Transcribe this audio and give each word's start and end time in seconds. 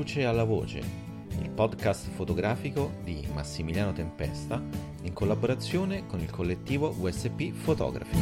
luce 0.00 0.24
alla 0.24 0.44
voce, 0.44 0.78
il 1.42 1.50
podcast 1.50 2.08
fotografico 2.12 2.94
di 3.04 3.22
Massimiliano 3.34 3.92
Tempesta 3.92 4.58
in 5.02 5.12
collaborazione 5.12 6.06
con 6.06 6.20
il 6.20 6.30
collettivo 6.30 6.96
USP 6.98 7.52
Fotografi. 7.52 8.16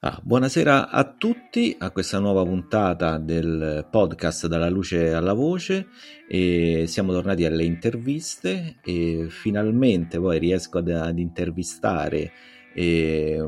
Ah, 0.00 0.20
buonasera 0.20 0.90
a 0.90 1.04
tutti 1.04 1.76
a 1.78 1.92
questa 1.92 2.18
nuova 2.18 2.42
puntata 2.44 3.18
del 3.18 3.86
podcast 3.88 4.48
Dalla 4.48 4.68
luce 4.68 5.12
alla 5.12 5.34
voce 5.34 5.86
e 6.28 6.86
siamo 6.88 7.12
tornati 7.12 7.44
alle 7.44 7.62
interviste 7.62 8.78
e 8.82 9.26
finalmente 9.28 10.18
poi 10.18 10.40
riesco 10.40 10.78
ad, 10.78 10.90
ad 10.90 11.16
intervistare 11.16 12.32
eh, 12.78 13.42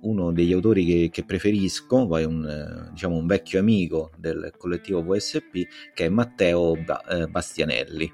uno 0.00 0.32
degli 0.32 0.52
autori 0.52 0.84
che, 0.84 1.08
che 1.10 1.24
preferisco, 1.24 2.06
poi 2.06 2.24
un, 2.24 2.90
diciamo 2.92 3.16
un 3.16 3.26
vecchio 3.26 3.58
amico 3.58 4.10
del 4.18 4.52
collettivo 4.58 5.02
VSP 5.02 5.66
che 5.94 6.04
è 6.04 6.08
Matteo 6.10 6.76
ba- 6.76 7.02
eh, 7.08 7.26
Bastianelli 7.26 8.12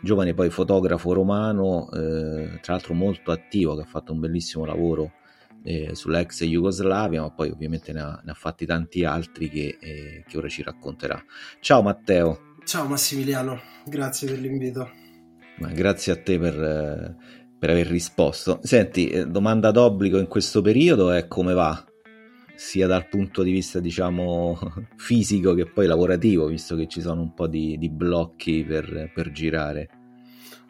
giovane 0.00 0.32
poi 0.32 0.48
fotografo 0.48 1.12
romano, 1.12 1.90
eh, 1.90 2.60
tra 2.60 2.74
l'altro 2.74 2.94
molto 2.94 3.32
attivo, 3.32 3.74
che 3.74 3.82
ha 3.82 3.86
fatto 3.86 4.12
un 4.12 4.20
bellissimo 4.20 4.64
lavoro 4.64 5.12
eh, 5.64 5.92
sull'ex 5.92 6.44
Jugoslavia, 6.44 7.20
ma 7.20 7.30
poi 7.32 7.50
ovviamente 7.50 7.92
ne 7.92 8.00
ha, 8.00 8.20
ne 8.24 8.30
ha 8.30 8.34
fatti 8.34 8.64
tanti 8.64 9.04
altri 9.04 9.48
che, 9.50 9.76
eh, 9.80 10.24
che, 10.26 10.38
ora 10.38 10.48
ci 10.48 10.62
racconterà. 10.62 11.20
Ciao 11.60 11.82
Matteo. 11.82 12.54
Ciao 12.64 12.86
Massimiliano, 12.86 13.60
grazie 13.84 14.28
per 14.28 14.38
l'invito. 14.38 14.88
Ma 15.58 15.72
grazie 15.72 16.12
a 16.12 16.16
te 16.16 16.38
per, 16.38 16.54
eh, 16.54 17.37
per 17.58 17.70
aver 17.70 17.86
risposto. 17.86 18.60
Senti, 18.62 19.08
eh, 19.08 19.26
domanda 19.26 19.70
d'obbligo 19.70 20.18
in 20.18 20.26
questo 20.26 20.62
periodo 20.62 21.10
è 21.10 21.26
come 21.26 21.54
va? 21.54 21.82
sia 22.58 22.88
dal 22.88 23.06
punto 23.06 23.44
di 23.44 23.52
vista 23.52 23.78
diciamo 23.78 24.58
fisico 24.98 25.54
che 25.54 25.66
poi 25.66 25.86
lavorativo, 25.86 26.46
visto 26.46 26.74
che 26.74 26.88
ci 26.88 27.00
sono 27.00 27.20
un 27.20 27.32
po' 27.32 27.46
di, 27.46 27.78
di 27.78 27.88
blocchi 27.88 28.64
per, 28.64 29.12
per 29.14 29.30
girare. 29.30 29.88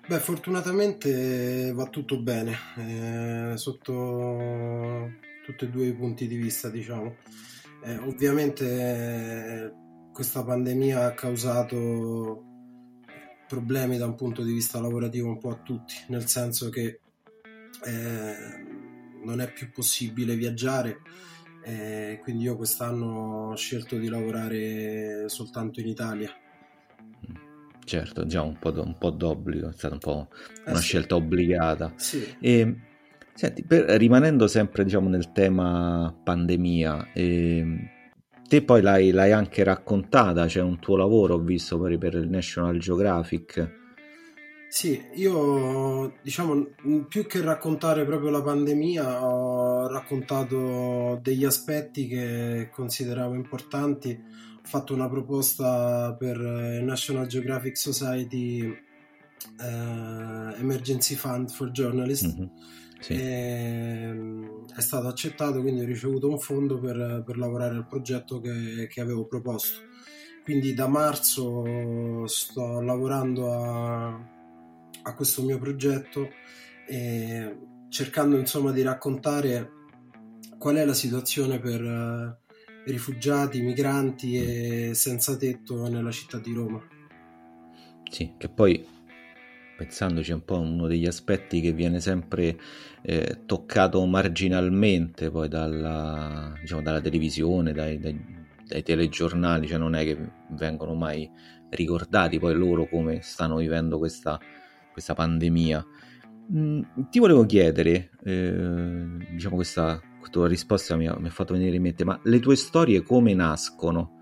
Beh, 0.07 0.19
fortunatamente 0.19 1.73
va 1.75 1.87
tutto 1.87 2.21
bene, 2.21 2.57
eh, 2.77 3.57
sotto 3.57 5.13
tutti 5.45 5.65
e 5.65 5.69
due 5.69 5.87
i 5.87 5.95
punti 5.95 6.27
di 6.27 6.37
vista, 6.37 6.69
diciamo. 6.69 7.17
Eh, 7.85 7.97
ovviamente 7.99 8.65
eh, 8.67 9.73
questa 10.13 10.45
pandemia 10.45 11.07
ha 11.07 11.15
causato 11.15 12.48
problemi 13.49 13.97
da 13.97 14.07
un 14.07 14.15
punto 14.15 14.43
di 14.43 14.53
vista 14.53 14.81
lavorativo 14.81 15.29
un 15.29 15.39
po' 15.39 15.51
a 15.51 15.57
tutti, 15.57 15.95
nel 16.09 16.27
senso 16.29 16.69
che 16.69 17.01
eh, 17.85 18.35
non 19.25 19.41
è 19.41 19.53
più 19.53 19.71
possibile 19.71 20.37
viaggiare, 20.37 20.99
eh, 21.65 22.19
quindi 22.23 22.45
io 22.45 22.57
quest'anno 22.57 23.51
ho 23.51 23.57
scelto 23.57 23.97
di 23.97 24.09
lavorare 24.09 25.29
soltanto 25.29 25.81
in 25.81 25.89
Italia 25.89 26.33
certo, 27.89 28.27
già 28.27 28.43
un 28.43 28.59
po', 28.59 28.71
un 28.83 28.97
po 28.99 29.11
d'obbligo, 29.11 29.71
è 29.71 29.73
stata 29.73 29.95
un 29.95 30.01
po' 30.01 30.29
una 30.67 30.77
eh 30.77 30.81
sì. 30.81 30.83
scelta 30.83 31.17
obbligata. 31.17 31.95
Sì. 31.97 32.37
E, 32.39 32.77
senti, 33.35 33.65
per, 33.65 33.85
rimanendo 33.99 34.47
sempre 34.47 34.85
diciamo, 34.85 35.09
nel 35.09 35.33
tema 35.33 36.15
pandemia, 36.23 37.13
eh, 37.15 37.91
te 38.49 38.63
poi 38.63 38.83
l'hai, 38.83 39.11
l'hai, 39.11 39.33
anche 39.33 39.63
raccontata, 39.63 40.47
c'è 40.47 40.63
un 40.63 40.79
tuo 40.79 40.97
lavoro, 40.97 41.35
ho 41.35 41.39
visto 41.39 41.79
per, 41.79 41.97
per 41.99 42.15
il 42.15 42.29
National 42.29 42.79
Geographic. 42.79 43.77
Sì, 44.71 45.03
io 45.15 46.15
diciamo 46.23 46.69
più 47.09 47.27
che 47.27 47.41
raccontare 47.41 48.05
proprio 48.05 48.31
la 48.31 48.43
pandemia 48.43 49.25
ho 49.25 49.89
raccontato 49.89 51.19
degli 51.23 51.45
aspetti 51.45 52.07
che 52.07 52.69
consideravo 52.71 53.35
importanti 53.35 54.19
fatto 54.63 54.93
una 54.93 55.09
proposta 55.09 56.15
per 56.19 56.39
eh, 56.39 56.83
National 56.83 57.27
Geographic 57.27 57.79
Society 57.79 58.61
eh, 58.61 60.61
Emergency 60.61 61.15
Fund 61.15 61.51
for 61.51 61.71
Journalists. 61.71 62.37
Mm-hmm. 62.37 62.47
Sì. 62.99 63.15
E, 63.15 64.11
mm, 64.13 64.67
è 64.77 64.81
stato 64.81 65.09
accettato, 65.09 65.61
quindi 65.61 65.83
ho 65.83 65.87
ricevuto 65.87 66.29
un 66.29 66.39
fondo 66.39 66.79
per, 66.79 67.23
per 67.25 67.39
lavorare 67.39 67.77
al 67.77 67.87
progetto 67.87 68.41
che, 68.41 68.87
che, 68.89 69.01
avevo 69.01 69.27
proposto. 69.27 69.81
Quindi 70.45 70.75
da 70.75 70.89
marzo 70.89 72.27
sto 72.27 72.81
lavorando 72.81 73.53
a, 73.53 74.07
a 75.03 75.15
questo 75.15 75.43
mio 75.43 75.59
progetto 75.59 76.29
e 76.89 77.59
cercando 77.91 78.39
insomma 78.39 78.73
di 78.73 78.83
raccontare 78.83 79.73
qual 80.59 80.77
è 80.77 80.85
la 80.85 80.95
situazione 80.95 81.59
per 81.61 82.41
rifugiati, 82.87 83.61
migranti 83.61 84.37
e 84.37 84.95
senza 84.95 85.37
tetto 85.37 85.89
nella 85.89 86.11
città 86.11 86.39
di 86.39 86.53
Roma. 86.53 86.83
Sì, 88.11 88.35
che 88.39 88.49
poi 88.49 88.87
pensandoci 89.79 90.33
un 90.33 90.45
po' 90.45 90.59
uno 90.59 90.89
degli 90.89 91.07
aspetti 91.07 91.61
che 91.61 91.73
viene 91.73 92.01
sempre 92.01 92.59
eh, 93.03 93.43
toccato 93.47 94.05
marginalmente 94.07 95.31
poi 95.31 95.47
dalla, 95.47 96.53
diciamo, 96.61 96.83
dalla 96.83 97.01
televisione, 97.01 97.73
dai, 97.73 98.01
dai, 98.01 98.21
dai, 98.67 98.83
telegiornali, 98.83 99.69
cioè 99.69 99.79
non 99.79 99.95
è 99.95 100.03
che 100.03 100.19
vengono 100.51 100.95
mai 100.95 101.31
ricordati 101.71 102.41
poi 102.41 102.55
loro 102.55 102.89
come 102.89 103.21
stanno 103.23 103.59
vivendo 103.59 103.99
questa, 103.99 104.41
questa 104.91 105.15
pandemia. 105.15 105.87
Mm, 106.53 106.83
ti 107.09 107.21
volevo 107.21 107.47
chiedere, 107.47 108.11
eh, 108.25 109.07
diciamo 109.31 109.55
questa 109.55 110.03
tua 110.29 110.49
risposta 110.49 110.97
mi 110.97 111.07
ha, 111.07 111.17
mi 111.17 111.29
ha, 111.29 111.31
fatto 111.31 111.53
venire 111.53 111.77
in 111.77 111.83
mente, 111.83 112.05
ma 112.05 112.19
le 112.25 112.41
tue 112.41 112.57
storie 112.57 113.03
come 113.03 113.33
nascono? 113.33 114.18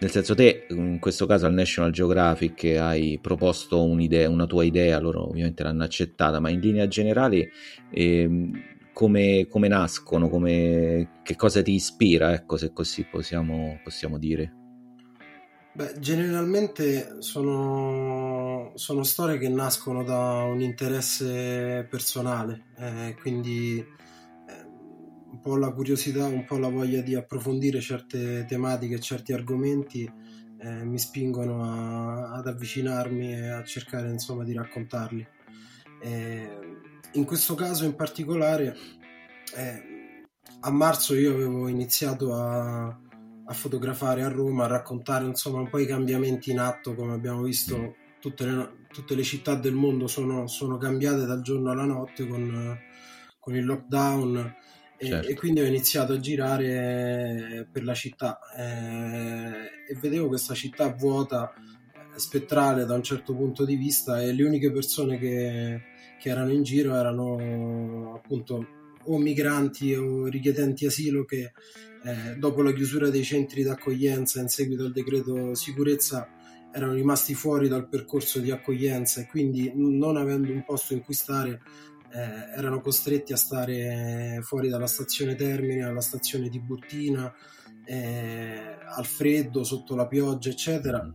Nel 0.00 0.10
senso 0.12 0.36
te, 0.36 0.66
in 0.68 1.00
questo 1.00 1.26
caso 1.26 1.46
al 1.46 1.54
National 1.54 1.90
Geographic 1.90 2.64
hai 2.78 3.18
proposto 3.20 3.82
una 3.82 4.46
tua 4.46 4.62
idea, 4.62 5.00
loro 5.00 5.28
ovviamente 5.28 5.64
l'hanno 5.64 5.82
accettata, 5.82 6.38
ma 6.38 6.50
in 6.50 6.60
linea 6.60 6.86
generale 6.86 7.50
eh, 7.90 8.50
come, 8.92 9.48
come, 9.48 9.66
nascono, 9.66 10.28
come, 10.28 11.20
che 11.24 11.34
cosa 11.34 11.62
ti 11.62 11.72
ispira, 11.72 12.32
ecco 12.32 12.56
se 12.56 12.72
così 12.72 13.06
possiamo, 13.10 13.80
possiamo 13.82 14.18
dire? 14.18 14.52
Beh, 15.72 15.94
generalmente 15.98 17.16
sono, 17.18 18.72
sono, 18.74 19.02
storie 19.02 19.38
che 19.38 19.48
nascono 19.48 20.04
da 20.04 20.42
un 20.42 20.60
interesse 20.60 21.86
personale, 21.88 22.66
eh, 22.76 23.16
quindi 23.20 23.84
un 25.30 25.40
po' 25.40 25.56
la 25.56 25.72
curiosità, 25.72 26.26
un 26.26 26.44
po' 26.44 26.58
la 26.58 26.68
voglia 26.68 27.00
di 27.00 27.14
approfondire 27.14 27.80
certe 27.80 28.44
tematiche, 28.46 28.98
certi 29.00 29.32
argomenti 29.32 30.10
eh, 30.60 30.84
mi 30.84 30.98
spingono 30.98 31.62
a, 31.62 32.32
ad 32.32 32.46
avvicinarmi 32.46 33.32
e 33.32 33.48
a 33.48 33.64
cercare 33.64 34.10
insomma 34.10 34.44
di 34.44 34.52
raccontarli. 34.52 35.26
Eh, 36.00 36.58
in 37.12 37.24
questo 37.24 37.54
caso 37.54 37.84
in 37.84 37.94
particolare 37.94 38.76
eh, 39.56 40.26
a 40.60 40.70
marzo 40.70 41.14
io 41.14 41.32
avevo 41.32 41.68
iniziato 41.68 42.34
a, 42.34 42.86
a, 42.86 43.52
fotografare 43.52 44.22
a 44.22 44.28
Roma, 44.28 44.64
a 44.64 44.68
raccontare 44.68 45.24
insomma 45.24 45.60
un 45.60 45.68
po' 45.68 45.78
i 45.78 45.86
cambiamenti 45.86 46.50
in 46.50 46.58
atto, 46.58 46.94
come 46.94 47.14
abbiamo 47.14 47.42
visto 47.42 47.94
tutte 48.20 48.44
le, 48.44 48.86
tutte 48.88 49.14
le 49.14 49.22
città 49.22 49.54
del 49.54 49.74
mondo 49.74 50.06
sono, 50.06 50.48
sono 50.48 50.76
cambiate 50.76 51.24
dal 51.24 51.42
giorno 51.42 51.70
alla 51.70 51.84
notte 51.84 52.26
con, 52.26 52.76
con 53.38 53.54
il 53.54 53.64
lockdown 53.64 54.54
Certo. 55.00 55.28
E, 55.28 55.34
quindi 55.34 55.60
ho 55.60 55.64
iniziato 55.64 56.14
a 56.14 56.18
girare 56.18 57.68
per 57.70 57.84
la 57.84 57.94
città 57.94 58.40
eh, 58.56 59.92
e 59.92 59.94
vedevo 60.00 60.26
questa 60.26 60.54
città 60.54 60.88
vuota, 60.88 61.52
eh, 61.54 62.18
spettrale 62.18 62.84
da 62.84 62.94
un 62.94 63.02
certo 63.04 63.32
punto 63.34 63.64
di 63.64 63.76
vista 63.76 64.20
e 64.20 64.32
le 64.32 64.42
uniche 64.42 64.72
persone 64.72 65.18
che, 65.18 65.82
che 66.18 66.28
erano 66.28 66.50
in 66.50 66.64
giro 66.64 66.96
erano 66.96 68.14
appunto 68.16 68.66
o 69.04 69.18
migranti 69.18 69.94
o 69.94 70.26
richiedenti 70.26 70.84
asilo 70.84 71.24
che 71.24 71.52
eh, 72.04 72.36
dopo 72.36 72.62
la 72.62 72.72
chiusura 72.72 73.08
dei 73.08 73.22
centri 73.22 73.62
d'accoglienza 73.62 74.40
in 74.40 74.48
seguito 74.48 74.84
al 74.84 74.92
decreto 74.92 75.54
sicurezza 75.54 76.28
erano 76.72 76.92
rimasti 76.92 77.34
fuori 77.34 77.68
dal 77.68 77.88
percorso 77.88 78.40
di 78.40 78.50
accoglienza 78.50 79.20
e 79.20 79.26
quindi 79.26 79.72
non 79.74 80.16
avendo 80.16 80.52
un 80.52 80.64
posto 80.64 80.92
in 80.92 81.02
cui 81.02 81.14
stare 81.14 81.60
eh, 82.12 82.56
erano 82.56 82.80
costretti 82.80 83.32
a 83.32 83.36
stare 83.36 84.40
fuori 84.42 84.68
dalla 84.68 84.86
stazione 84.86 85.34
Termine, 85.34 85.84
alla 85.84 86.00
stazione 86.00 86.48
di 86.48 86.60
Buttina, 86.60 87.32
eh, 87.84 88.76
al 88.84 89.06
freddo, 89.06 89.64
sotto 89.64 89.94
la 89.94 90.06
pioggia, 90.06 90.50
eccetera. 90.50 91.14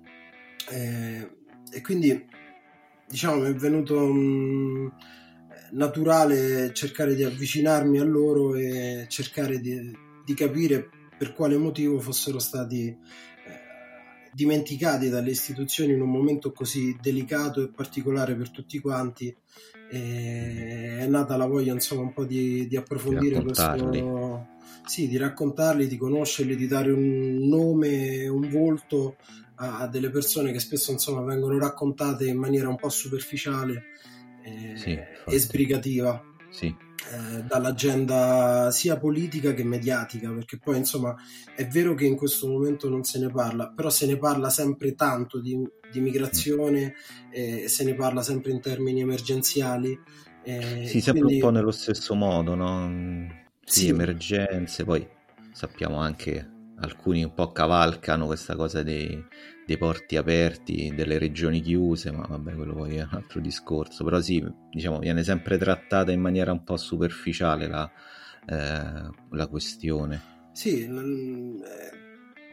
Eh, 0.70 1.38
e 1.72 1.82
quindi 1.82 2.26
diciamo 3.08 3.44
è 3.44 3.54
venuto 3.54 3.98
um, 3.98 4.92
naturale 5.72 6.74
cercare 6.74 7.16
di 7.16 7.24
avvicinarmi 7.24 8.00
a 8.00 8.04
loro 8.04 8.56
e 8.56 9.06
cercare 9.10 9.60
di, 9.60 9.96
di 10.24 10.34
capire 10.34 10.90
per 11.18 11.34
quale 11.34 11.58
motivo 11.58 12.00
fossero 12.00 12.40
stati 12.40 12.96
dimenticati 14.34 15.10
dalle 15.10 15.32
istituzioni 15.32 15.94
in 15.94 16.02
un 16.02 16.10
momento 16.10 16.52
così 16.52 16.98
delicato 17.02 17.62
e 17.62 17.70
particolare 17.70 18.36
per 18.36 18.50
tutti 18.50 18.80
quanti. 18.80 19.36
È 19.90 21.06
nata 21.08 21.38
la 21.38 21.46
voglia 21.46 21.74
insomma 21.74 22.02
un 22.02 22.14
po' 22.14 22.26
di, 22.26 22.68
di 22.68 22.76
approfondire 22.76 23.38
Di 23.38 23.44
questo 23.44 24.48
sì, 24.86 25.08
di 25.08 25.18
raccontarli, 25.18 25.88
di 25.88 25.98
conoscerli, 25.98 26.56
di 26.56 26.68
dare 26.68 26.92
un 26.92 27.48
nome, 27.48 28.28
un 28.28 28.50
volto 28.50 29.18
a, 29.56 29.80
a 29.80 29.88
delle 29.88 30.10
persone 30.10 30.52
che 30.52 30.60
spesso 30.60 30.92
insomma 30.92 31.22
vengono 31.22 31.58
raccontate 31.58 32.26
in 32.26 32.38
maniera 32.38 32.68
un 32.70 32.76
po' 32.76 32.90
superficiale 32.90 33.84
eh, 34.44 34.74
Sì, 34.76 35.00
e 35.26 35.40
sbrigativa 35.40 36.22
Sì, 36.50 36.76
eh, 37.12 37.44
dall'agenda 37.44 38.72
sia 38.72 38.98
politica 38.98 39.54
che 39.54 39.64
mediatica, 39.64 40.32
perché 40.32 40.58
poi 40.58 40.78
insomma 40.78 41.16
è 41.56 41.66
vero 41.68 41.94
che 41.96 42.06
in 42.06 42.16
questo 42.16 42.48
momento 42.48 42.90
non 42.90 43.04
se 43.04 43.20
ne 43.20 43.30
parla, 43.30 43.70
però 43.70 43.90
se 43.90 44.06
ne 44.06 44.18
parla 44.18 44.50
sempre 44.50 44.96
tanto 44.96 45.40
di, 45.40 45.58
di 45.92 46.00
migrazione, 46.00 46.94
eh, 47.32 47.68
se 47.68 47.84
ne 47.84 47.94
parla 47.96 48.22
sempre 48.22 48.52
in 48.52 48.62
termini 48.62 49.02
emergenziali. 49.02 50.00
eh, 50.46 50.86
sì, 50.88 51.00
sempre 51.00 51.22
quindi- 51.24 51.34
un 51.36 51.40
po' 51.40 51.50
nello 51.52 51.72
stesso 51.72 52.16
modo, 52.16 52.54
no? 52.56 52.92
Sì, 53.64 53.80
Sì. 53.82 53.88
emergenze, 53.88 54.84
poi 54.84 55.08
sappiamo 55.54 55.98
anche 56.00 56.50
alcuni 56.80 57.24
un 57.24 57.34
po' 57.34 57.54
cavalcano 57.54 58.26
questa 58.26 58.54
cosa 58.56 58.84
dei, 58.84 59.24
dei 59.66 59.78
porti 59.78 60.18
aperti, 60.18 60.94
delle 60.96 61.18
regioni 61.18 61.62
chiuse, 61.62 62.12
ma 62.12 62.26
vabbè, 62.28 62.54
quello 62.54 62.74
poi 62.74 62.98
è 62.98 63.02
un 63.04 63.10
altro 63.12 63.40
discorso. 63.40 64.04
Però 64.04 64.20
sì, 64.20 64.44
diciamo, 64.72 65.00
viene 65.00 65.24
sempre 65.24 65.58
trattata 65.58 66.12
in 66.12 66.20
maniera 66.22 66.52
un 66.52 66.64
po' 66.64 66.78
superficiale 66.78 67.68
la, 67.68 67.90
eh, 68.48 69.10
la 69.30 69.48
questione. 69.48 70.22
Sì, 70.52 70.84
eh, 70.84 70.92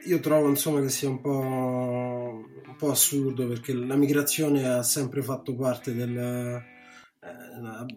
io 0.06 0.20
trovo 0.20 0.48
insomma 0.48 0.80
che 0.80 0.88
sia 0.88 1.08
un 1.08 1.20
po', 1.20 2.44
un 2.66 2.76
po' 2.76 2.90
assurdo 2.90 3.46
perché 3.46 3.74
la 3.74 3.96
migrazione 3.96 4.66
ha 4.66 4.82
sempre 4.82 5.22
fatto 5.22 5.54
parte 5.54 5.94
del... 5.94 6.16
eh, 6.16 6.64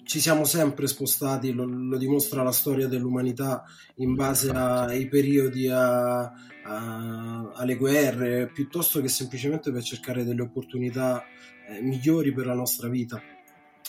ci 0.04 0.20
siamo 0.20 0.44
sempre 0.44 0.88
spostati, 0.88 1.54
lo, 1.54 1.64
lo 1.66 1.98
dimostra 1.98 2.44
la 2.44 2.52
storia 2.52 2.88
dell'umanità 2.88 3.64
in 3.98 4.16
base 4.16 4.50
a- 4.50 4.84
ai 4.84 5.08
periodi, 5.08 5.70
a- 5.70 6.34
a- 6.64 7.52
alle 7.54 7.76
guerre, 7.76 8.50
piuttosto 8.52 9.02
che 9.02 9.10
semplicemente 9.10 9.72
per 9.72 9.84
cercare 9.84 10.24
delle 10.24 10.42
opportunità 10.42 11.24
eh, 11.68 11.82
migliori 11.82 12.34
per 12.34 12.46
la 12.46 12.54
nostra 12.54 12.88
vita. 12.90 13.22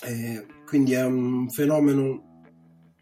Eh, 0.02 0.46
quindi 0.66 0.92
è 0.92 1.04
un 1.04 1.48
fenomeno 1.50 2.42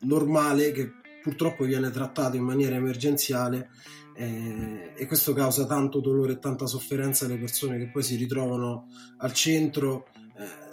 normale 0.00 0.72
che 0.72 0.92
purtroppo 1.22 1.64
viene 1.64 1.90
trattato 1.90 2.36
in 2.36 2.42
maniera 2.42 2.74
emergenziale 2.76 3.70
eh, 4.14 4.92
e 4.94 5.06
questo 5.06 5.32
causa 5.32 5.66
tanto 5.66 6.00
dolore 6.00 6.32
e 6.32 6.38
tanta 6.38 6.66
sofferenza 6.66 7.24
alle 7.24 7.38
persone 7.38 7.78
che 7.78 7.90
poi 7.90 8.02
si 8.02 8.16
ritrovano 8.16 8.88
al 9.18 9.32
centro 9.32 10.06
eh, 10.36 10.70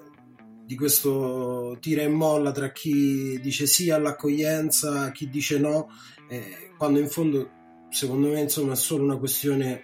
di 0.66 0.76
questo 0.76 1.78
tira 1.80 2.02
e 2.02 2.10
molla 2.10 2.52
tra 2.52 2.72
chi 2.72 3.40
dice 3.42 3.66
sì 3.66 3.90
all'accoglienza, 3.90 5.12
chi 5.12 5.30
dice 5.30 5.58
no, 5.58 5.90
eh, 6.28 6.74
quando 6.78 7.00
in 7.00 7.08
fondo 7.08 7.59
secondo 7.90 8.30
me 8.30 8.42
insomma 8.42 8.74
è 8.74 8.76
solo 8.76 9.04
una 9.04 9.18
questione 9.18 9.84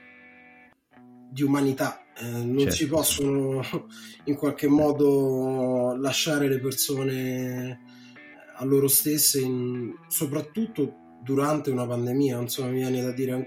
di 1.31 1.43
umanità. 1.43 1.99
Eh, 2.17 2.25
non 2.43 2.59
Certo, 2.59 2.75
si 2.75 2.87
possono 2.87 3.61
in 4.25 4.35
qualche 4.35 4.67
modo 4.67 5.95
lasciare 5.99 6.47
le 6.47 6.59
persone 6.59 7.79
a 8.57 8.63
loro 8.63 8.87
stesse, 8.87 9.41
in- 9.41 9.93
soprattutto 10.07 10.93
durante 11.21 11.71
una 11.71 11.85
pandemia, 11.85 12.39
insomma, 12.39 12.69
mi 12.69 12.77
viene 12.77 13.01
da 13.01 13.11
dire, 13.11 13.33
eh, 13.37 13.45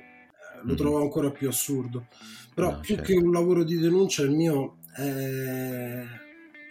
lo 0.64 0.72
Mhm. 0.72 0.76
trovo 0.76 1.00
ancora 1.00 1.30
più 1.30 1.48
assurdo. 1.48 2.08
Però 2.54 2.70
No, 2.72 2.80
più 2.80 2.96
certo. 2.96 3.12
che 3.12 3.18
un 3.18 3.32
lavoro 3.32 3.64
di 3.64 3.78
denuncia, 3.78 4.22
il 4.22 4.32
mio 4.32 4.78
è... 4.94 6.02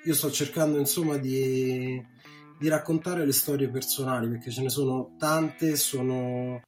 Io 0.05 0.13
sto 0.13 0.29
cercando, 0.31 0.77
insomma, 0.77 1.17
di, 1.17 1.99
di 2.59 2.67
raccontare 2.67 3.25
le 3.25 3.31
storie 3.33 3.69
personali, 3.69 4.29
perché 4.29 4.51
ce 4.51 4.61
ne 4.61 4.69
sono 4.69 5.15
tante, 5.17 5.75
sono 5.75 6.55
eh, 6.57 6.61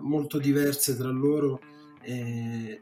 molto 0.00 0.38
diverse 0.38 0.96
tra 0.96 1.08
loro 1.10 1.60
e, 2.02 2.78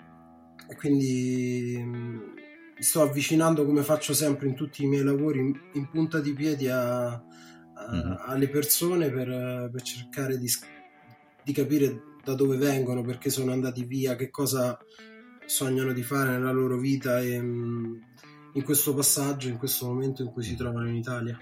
e 0.68 0.76
quindi 0.76 1.80
mh, 1.82 2.34
mi 2.76 2.82
sto 2.82 3.02
avvicinando 3.02 3.64
come 3.64 3.82
faccio 3.82 4.12
sempre 4.12 4.48
in 4.48 4.54
tutti 4.54 4.82
i 4.84 4.86
miei 4.86 5.02
lavori 5.04 5.38
in, 5.40 5.58
in 5.72 5.88
punta 5.90 6.20
di 6.20 6.32
piedi 6.32 6.68
a- 6.68 7.08
a- 7.12 7.22
Mhm. 7.92 8.16
alle 8.26 8.48
persone 8.48 9.10
per, 9.10 9.68
per 9.70 9.82
cercare 9.82 10.38
di, 10.38 10.48
di 11.44 11.52
capire 11.52 12.02
da 12.24 12.34
dove 12.34 12.56
vengono, 12.56 13.02
perché 13.02 13.30
sono 13.30 13.52
andati 13.52 13.84
via, 13.84 14.16
che 14.16 14.30
cosa 14.30 14.76
sognano 15.44 15.92
di 15.92 16.02
fare 16.02 16.30
nella 16.30 16.50
loro 16.50 16.76
vita 16.78 17.20
e 17.20 17.40
mh, 17.40 18.00
in 18.54 18.62
questo 18.64 18.94
passaggio, 18.94 19.48
in 19.48 19.58
questo 19.58 19.86
momento 19.86 20.22
in 20.22 20.30
cui 20.32 20.42
si 20.42 20.56
trovano 20.56 20.88
in 20.88 20.96
Italia. 20.96 21.38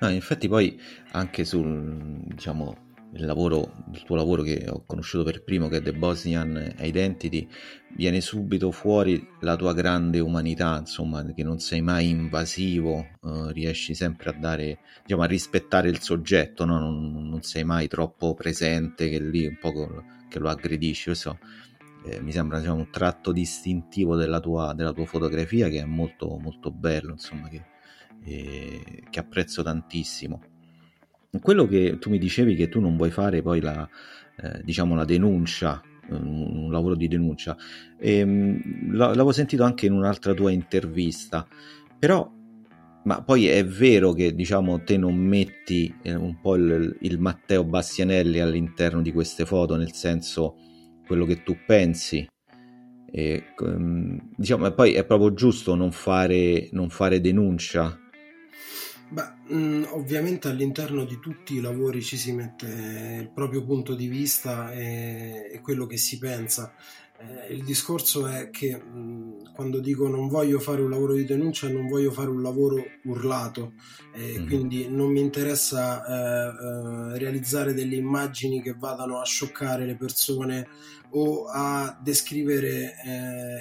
No, 0.00 0.08
infatti 0.10 0.46
poi 0.48 0.78
anche 1.12 1.44
sul, 1.44 2.20
diciamo, 2.24 2.93
il 3.14 3.24
lavoro, 3.24 3.72
il 3.92 4.02
tuo 4.02 4.16
lavoro 4.16 4.42
che 4.42 4.66
ho 4.68 4.84
conosciuto 4.84 5.24
per 5.24 5.42
primo, 5.44 5.68
che 5.68 5.78
è 5.78 5.82
The 5.82 5.92
Bosnian 5.92 6.74
Identity, 6.80 7.48
viene 7.96 8.20
subito 8.20 8.70
fuori 8.72 9.26
la 9.40 9.56
tua 9.56 9.72
grande 9.72 10.18
umanità, 10.18 10.76
insomma, 10.78 11.24
che 11.32 11.44
non 11.44 11.60
sei 11.60 11.80
mai 11.80 12.08
invasivo, 12.08 12.98
eh, 12.98 13.52
riesci 13.52 13.94
sempre 13.94 14.30
a 14.30 14.32
dare, 14.32 14.78
diciamo, 15.02 15.22
a 15.22 15.26
rispettare 15.26 15.88
il 15.88 16.00
soggetto, 16.00 16.64
no? 16.64 16.78
non, 16.78 17.28
non 17.28 17.42
sei 17.42 17.64
mai 17.64 17.86
troppo 17.88 18.34
presente 18.34 19.08
che 19.08 19.20
lì 19.20 19.46
un 19.46 19.58
po' 19.60 19.72
col- 19.72 20.04
che 20.28 20.38
lo 20.40 20.48
aggredisci, 20.48 21.04
questo 21.04 21.38
eh, 22.06 22.20
mi 22.20 22.32
sembra 22.32 22.58
diciamo, 22.58 22.78
un 22.78 22.90
tratto 22.90 23.32
distintivo 23.32 24.16
della 24.16 24.40
tua, 24.40 24.74
della 24.74 24.92
tua 24.92 25.06
fotografia 25.06 25.68
che 25.68 25.80
è 25.80 25.84
molto, 25.84 26.36
molto 26.38 26.70
bello, 26.72 27.12
insomma, 27.12 27.48
che, 27.48 27.64
eh, 28.24 29.02
che 29.08 29.18
apprezzo 29.20 29.62
tantissimo. 29.62 30.53
Quello 31.40 31.66
che 31.66 31.98
tu 31.98 32.10
mi 32.10 32.18
dicevi 32.18 32.54
che 32.54 32.68
tu 32.68 32.80
non 32.80 32.96
vuoi 32.96 33.10
fare 33.10 33.42
poi 33.42 33.60
la, 33.60 33.88
eh, 34.36 34.62
diciamo, 34.62 34.94
la 34.94 35.04
denuncia, 35.04 35.82
un, 36.08 36.64
un 36.64 36.70
lavoro 36.70 36.94
di 36.94 37.08
denuncia, 37.08 37.56
ehm, 37.98 38.90
l- 38.90 38.96
l'avevo 38.96 39.32
sentito 39.32 39.64
anche 39.64 39.86
in 39.86 39.92
un'altra 39.92 40.34
tua 40.34 40.50
intervista, 40.50 41.46
però, 41.98 42.30
ma 43.04 43.22
poi 43.22 43.48
è 43.48 43.64
vero 43.64 44.12
che 44.12 44.34
diciamo 44.34 44.82
te 44.82 44.96
non 44.96 45.14
metti 45.14 45.94
eh, 46.02 46.14
un 46.14 46.40
po' 46.40 46.56
il, 46.56 46.96
il 47.00 47.18
Matteo 47.18 47.64
Bastianelli 47.64 48.40
all'interno 48.40 49.02
di 49.02 49.12
queste 49.12 49.44
foto, 49.44 49.76
nel 49.76 49.92
senso 49.92 50.56
quello 51.06 51.24
che 51.26 51.42
tu 51.42 51.56
pensi. 51.66 52.26
E, 53.10 53.44
ehm, 53.60 54.30
diciamo, 54.36 54.66
e 54.66 54.72
poi 54.72 54.94
è 54.94 55.04
proprio 55.04 55.32
giusto 55.34 55.74
non 55.74 55.92
fare, 55.92 56.68
non 56.72 56.88
fare 56.90 57.20
denuncia. 57.20 57.98
Beh, 59.08 59.54
mh, 59.54 59.88
ovviamente 59.92 60.48
all'interno 60.48 61.04
di 61.04 61.18
tutti 61.20 61.54
i 61.54 61.60
lavori 61.60 62.02
ci 62.02 62.16
si 62.16 62.32
mette 62.32 62.66
il 63.20 63.30
proprio 63.32 63.62
punto 63.64 63.94
di 63.94 64.08
vista 64.08 64.72
e, 64.72 65.60
quello 65.62 65.86
che 65.86 65.96
si 65.98 66.18
pensa. 66.18 66.72
Eh, 67.16 67.52
il 67.54 67.62
discorso 67.62 68.26
è 68.26 68.50
che 68.50 68.76
mh, 68.76 69.52
quando 69.52 69.78
dico 69.78 70.08
non 70.08 70.26
voglio 70.26 70.58
fare 70.58 70.82
un 70.82 70.90
lavoro 70.90 71.12
di 71.14 71.24
denuncia, 71.24 71.68
non 71.68 71.86
voglio 71.86 72.10
fare 72.10 72.28
un 72.30 72.42
lavoro 72.42 72.82
urlato, 73.04 73.74
Mhm. 74.16 74.46
quindi 74.46 74.88
non 74.88 75.10
mi 75.12 75.20
interessa 75.20 76.04
eh, 76.04 77.14
eh, 77.14 77.18
realizzare 77.18 77.72
delle 77.74 77.96
immagini 77.96 78.60
che 78.62 78.74
vadano 78.76 79.20
a 79.20 79.24
scioccare 79.24 79.86
le 79.86 79.96
persone 79.96 80.66
o 81.10 81.46
a 81.46 81.96
descrivere 82.02 82.94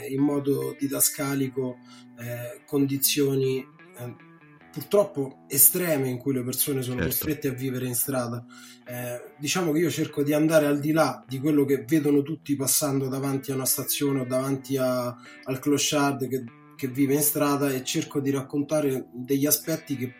in 0.09 0.21
modo 0.21 0.75
didascalico 0.79 1.77
condizioni 2.65 3.63
purtroppo 4.73 5.43
estreme 5.47 6.09
in 6.09 6.17
cui 6.17 6.33
le 6.33 6.43
persone 6.43 6.81
sono 6.81 6.95
Certo. 7.01 7.09
costrette 7.11 7.47
a 7.49 7.51
vivere 7.51 7.85
in 7.85 7.93
strada. 7.93 8.43
Eh, 8.87 9.33
diciamo 9.37 9.71
che 9.71 9.77
io 9.79 9.91
cerco 9.91 10.23
di 10.23 10.33
andare 10.33 10.65
al 10.65 10.79
di 10.79 10.91
là 10.91 11.23
di 11.27 11.39
quello 11.39 11.63
che 11.63 11.85
vedono 11.87 12.23
tutti 12.23 12.55
passando 12.55 13.07
davanti 13.07 13.51
a 13.51 13.55
una 13.55 13.65
stazione 13.65 14.21
o 14.21 14.25
davanti 14.25 14.75
a- 14.75 15.15
al 15.43 15.59
clochard 15.59 16.27
che, 16.27 16.43
che 16.75 16.87
vive 16.87 17.13
in 17.13 17.21
strada 17.21 17.71
e 17.71 17.83
cerco 17.83 18.19
di 18.19 18.31
raccontare 18.31 19.09
degli 19.13 19.45
aspetti 19.45 19.95
che, 19.95 20.13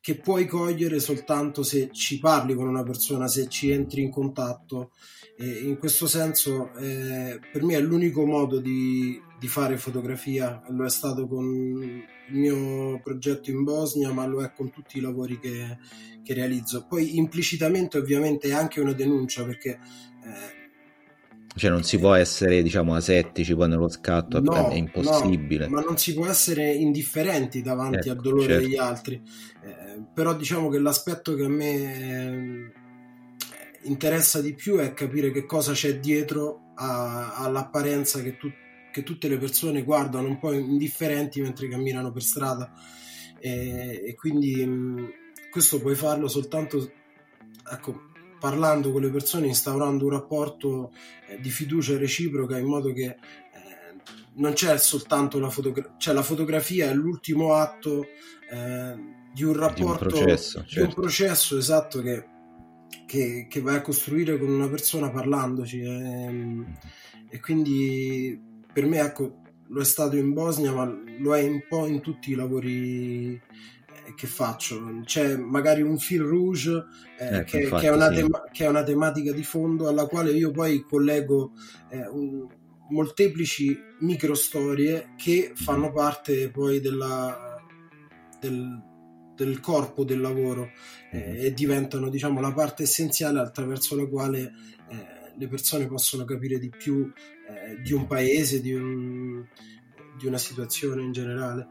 che 0.00 0.16
puoi 0.16 0.46
cogliere 0.46 0.98
soltanto 0.98 1.62
se 1.62 1.90
ci 1.92 2.18
parli 2.18 2.54
con 2.54 2.66
una 2.66 2.82
persona, 2.82 3.28
se 3.28 3.48
ci 3.48 3.70
entri 3.70 4.02
in 4.02 4.10
contatto. 4.10 4.90
E 5.38 5.46
in 5.60 5.78
questo 5.78 6.08
senso, 6.08 6.74
eh, 6.74 7.38
per 7.52 7.62
me 7.62 7.74
è 7.74 7.80
l'unico 7.80 8.26
modo 8.26 8.58
di, 8.58 9.20
di 9.38 9.46
fare 9.46 9.76
fotografia. 9.76 10.60
Lo 10.70 10.84
è 10.84 10.90
stato 10.90 11.26
con 11.28 12.02
il 12.28 12.36
mio 12.36 13.00
progetto 13.02 13.50
in 13.50 13.62
Bosnia, 13.64 14.12
ma 14.12 14.26
lo 14.26 14.42
è 14.42 14.52
con 14.52 14.70
tutti 14.70 14.98
i 14.98 15.00
lavori 15.00 15.38
che, 15.38 15.78
che 16.22 16.34
realizzo. 16.34 16.86
Poi 16.88 17.16
implicitamente, 17.16 17.98
ovviamente, 17.98 18.48
è 18.48 18.52
anche 18.52 18.80
una 18.80 18.92
denuncia 18.92 19.44
perché. 19.44 19.70
eh, 20.24 20.64
Cioè 21.56 21.70
non 21.70 21.82
si 21.84 21.98
può 21.98 22.12
essere, 22.14 22.62
diciamo, 22.62 22.94
asettici 22.94 23.54
poi 23.54 23.68
nello 23.68 23.88
scatto, 23.88 24.40
No, 24.40 24.68
è 24.68 24.74
impossibile. 24.74 25.66
no, 25.68 25.74
ma 25.76 25.80
non 25.80 25.96
si 25.96 26.12
può 26.14 26.26
essere 26.26 26.70
indifferenti 26.72 27.62
davanti 27.62 28.08
Ecco, 28.08 28.10
al 28.10 28.20
dolore 28.20 28.46
certo. 28.48 28.62
degli 28.62 28.76
altri. 28.76 29.14
Eh, 29.64 30.02
però 30.12 30.34
diciamo 30.34 30.68
che 30.68 30.78
l'aspetto 30.78 31.34
che 31.34 31.44
a 31.44 31.48
me 31.48 31.64
eh, 31.64 32.72
interessa 33.84 34.40
di 34.40 34.54
più 34.54 34.76
è 34.76 34.92
capire 34.92 35.30
che 35.30 35.46
cosa 35.46 35.72
c'è 35.72 35.98
dietro 35.98 36.72
a- 36.74 37.34
all'apparenza 37.36 38.20
che, 38.20 38.36
tu- 38.36 38.52
che 38.96 39.02
tutte 39.02 39.28
le 39.28 39.36
persone 39.36 39.82
guardano 39.82 40.26
un 40.26 40.38
po' 40.38 40.52
indifferenti 40.52 41.42
mentre 41.42 41.68
camminano 41.68 42.10
per 42.10 42.22
strada 42.22 42.72
e, 43.38 44.02
e 44.06 44.14
quindi 44.14 44.64
mh, 44.64 45.10
questo 45.50 45.78
puoi 45.80 45.94
farlo 45.94 46.28
soltanto 46.28 46.90
ecco, 47.70 48.12
parlando 48.40 48.92
con 48.92 49.02
le 49.02 49.10
persone, 49.10 49.48
instaurando 49.48 50.06
un 50.06 50.12
rapporto 50.12 50.92
eh, 51.28 51.38
di 51.38 51.50
fiducia 51.50 51.98
reciproca 51.98 52.56
in 52.56 52.64
modo 52.64 52.90
che 52.94 53.04
eh, 53.04 53.16
non 54.36 54.54
c'è 54.54 54.78
soltanto 54.78 55.38
la 55.38 55.50
fotografia, 55.50 55.94
cioè 55.98 56.14
la 56.14 56.22
fotografia 56.22 56.88
è 56.88 56.94
l'ultimo 56.94 57.52
atto 57.52 58.06
eh, 58.50 58.94
di 59.30 59.44
un 59.44 59.52
rapporto, 59.52 60.06
di 60.06 60.14
un 60.14 60.24
processo, 60.24 60.58
certo. 60.60 60.74
di 60.74 60.80
un 60.80 60.86
certo. 60.86 61.00
processo 61.02 61.58
esatto 61.58 62.00
che, 62.00 62.24
che, 63.04 63.46
che, 63.46 63.60
vai 63.60 63.76
a 63.76 63.82
costruire 63.82 64.38
con 64.38 64.48
una 64.48 64.70
persona 64.70 65.10
parlandoci 65.10 65.80
e, 65.82 66.22
ehm, 66.24 66.78
e 67.28 67.40
quindi 67.40 68.45
per 68.76 68.84
me 68.84 68.98
ecco 68.98 69.40
lo 69.68 69.80
è 69.80 69.84
stato 69.86 70.16
in 70.16 70.34
Bosnia 70.34 70.70
ma 70.70 70.84
lo 70.84 71.34
è 71.34 71.42
un 71.48 71.62
po' 71.66 71.86
in 71.86 72.02
tutti 72.02 72.32
i 72.32 72.34
lavori 72.34 73.40
che 74.14 74.26
faccio. 74.26 75.00
C'è 75.02 75.34
magari 75.38 75.80
un 75.80 75.96
fil 75.96 76.20
rouge 76.20 76.84
eh, 77.18 77.42
che, 77.44 77.62
infatti, 77.62 77.80
che, 77.80 77.88
è 77.88 77.94
una 77.94 78.10
tema- 78.10 78.44
che, 78.52 78.66
è 78.66 78.68
una 78.68 78.82
tematica 78.82 79.32
di 79.32 79.42
fondo 79.42 79.88
alla 79.88 80.04
quale 80.04 80.32
io 80.32 80.50
poi 80.50 80.82
collego 80.82 81.52
eh, 81.88 82.06
un, 82.06 82.46
molteplici 82.90 83.74
micro 84.00 84.34
storie 84.34 85.14
che 85.16 85.52
fanno 85.54 85.90
parte 85.90 86.50
poi 86.50 86.78
della, 86.78 87.56
del, 88.38 88.78
del 89.34 89.58
corpo 89.60 90.04
del 90.04 90.20
lavoro 90.20 90.68
eh, 91.12 91.46
e 91.46 91.54
diventano 91.54 92.10
diciamo 92.10 92.42
la 92.42 92.52
parte 92.52 92.82
essenziale 92.82 93.40
attraverso 93.40 93.96
la 93.96 94.06
quale 94.06 94.52
eh, 94.90 95.15
le 95.38 95.48
persone 95.48 95.86
possono 95.86 96.24
capire 96.24 96.58
di 96.58 96.70
più 96.70 97.12
eh, 97.48 97.80
di 97.82 97.92
un 97.92 98.06
paese, 98.06 98.60
di, 98.60 98.72
un, 98.72 99.44
di 100.18 100.26
una 100.26 100.38
situazione 100.38 101.02
in 101.02 101.12
generale. 101.12 101.68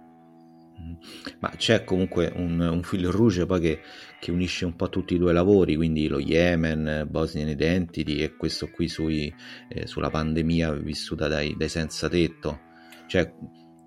Mm. 0.79 0.93
Ma 1.39 1.49
c'è 1.55 1.83
comunque 1.83 2.31
un, 2.35 2.59
un 2.59 2.83
fil 2.83 3.07
rouge 3.07 3.45
poi 3.45 3.59
che, 3.61 3.79
che, 4.19 4.31
unisce 4.31 4.65
un 4.65 4.75
po' 4.75 4.89
tutti 4.89 5.15
i 5.15 5.17
due 5.17 5.31
lavori, 5.33 5.75
quindi 5.75 6.07
lo 6.07 6.19
Yemen, 6.19 7.07
Bosnian 7.09 7.47
Identity 7.47 8.17
e 8.17 8.35
questo 8.35 8.69
qui 8.69 8.87
sui, 8.87 9.33
eh, 9.69 9.87
sulla 9.87 10.09
pandemia 10.09 10.73
vissuta 10.73 11.27
dai, 11.27 11.55
dai 11.57 11.69
senza 11.69 12.09
tetto. 12.09 12.59
Cioè, 13.07 13.33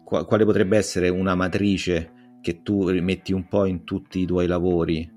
qu- 0.03 0.25
quale 0.25 0.45
potrebbe 0.45 0.77
essere 0.77 1.09
una 1.09 1.35
matrice 1.35 2.13
che 2.41 2.63
tu 2.63 2.89
rimetti 2.89 3.33
un 3.33 3.47
po' 3.49 3.67
in 3.67 3.85
tutti 3.85 4.21
i 4.21 4.27
tuoi 4.27 4.47
lavori? 4.47 5.17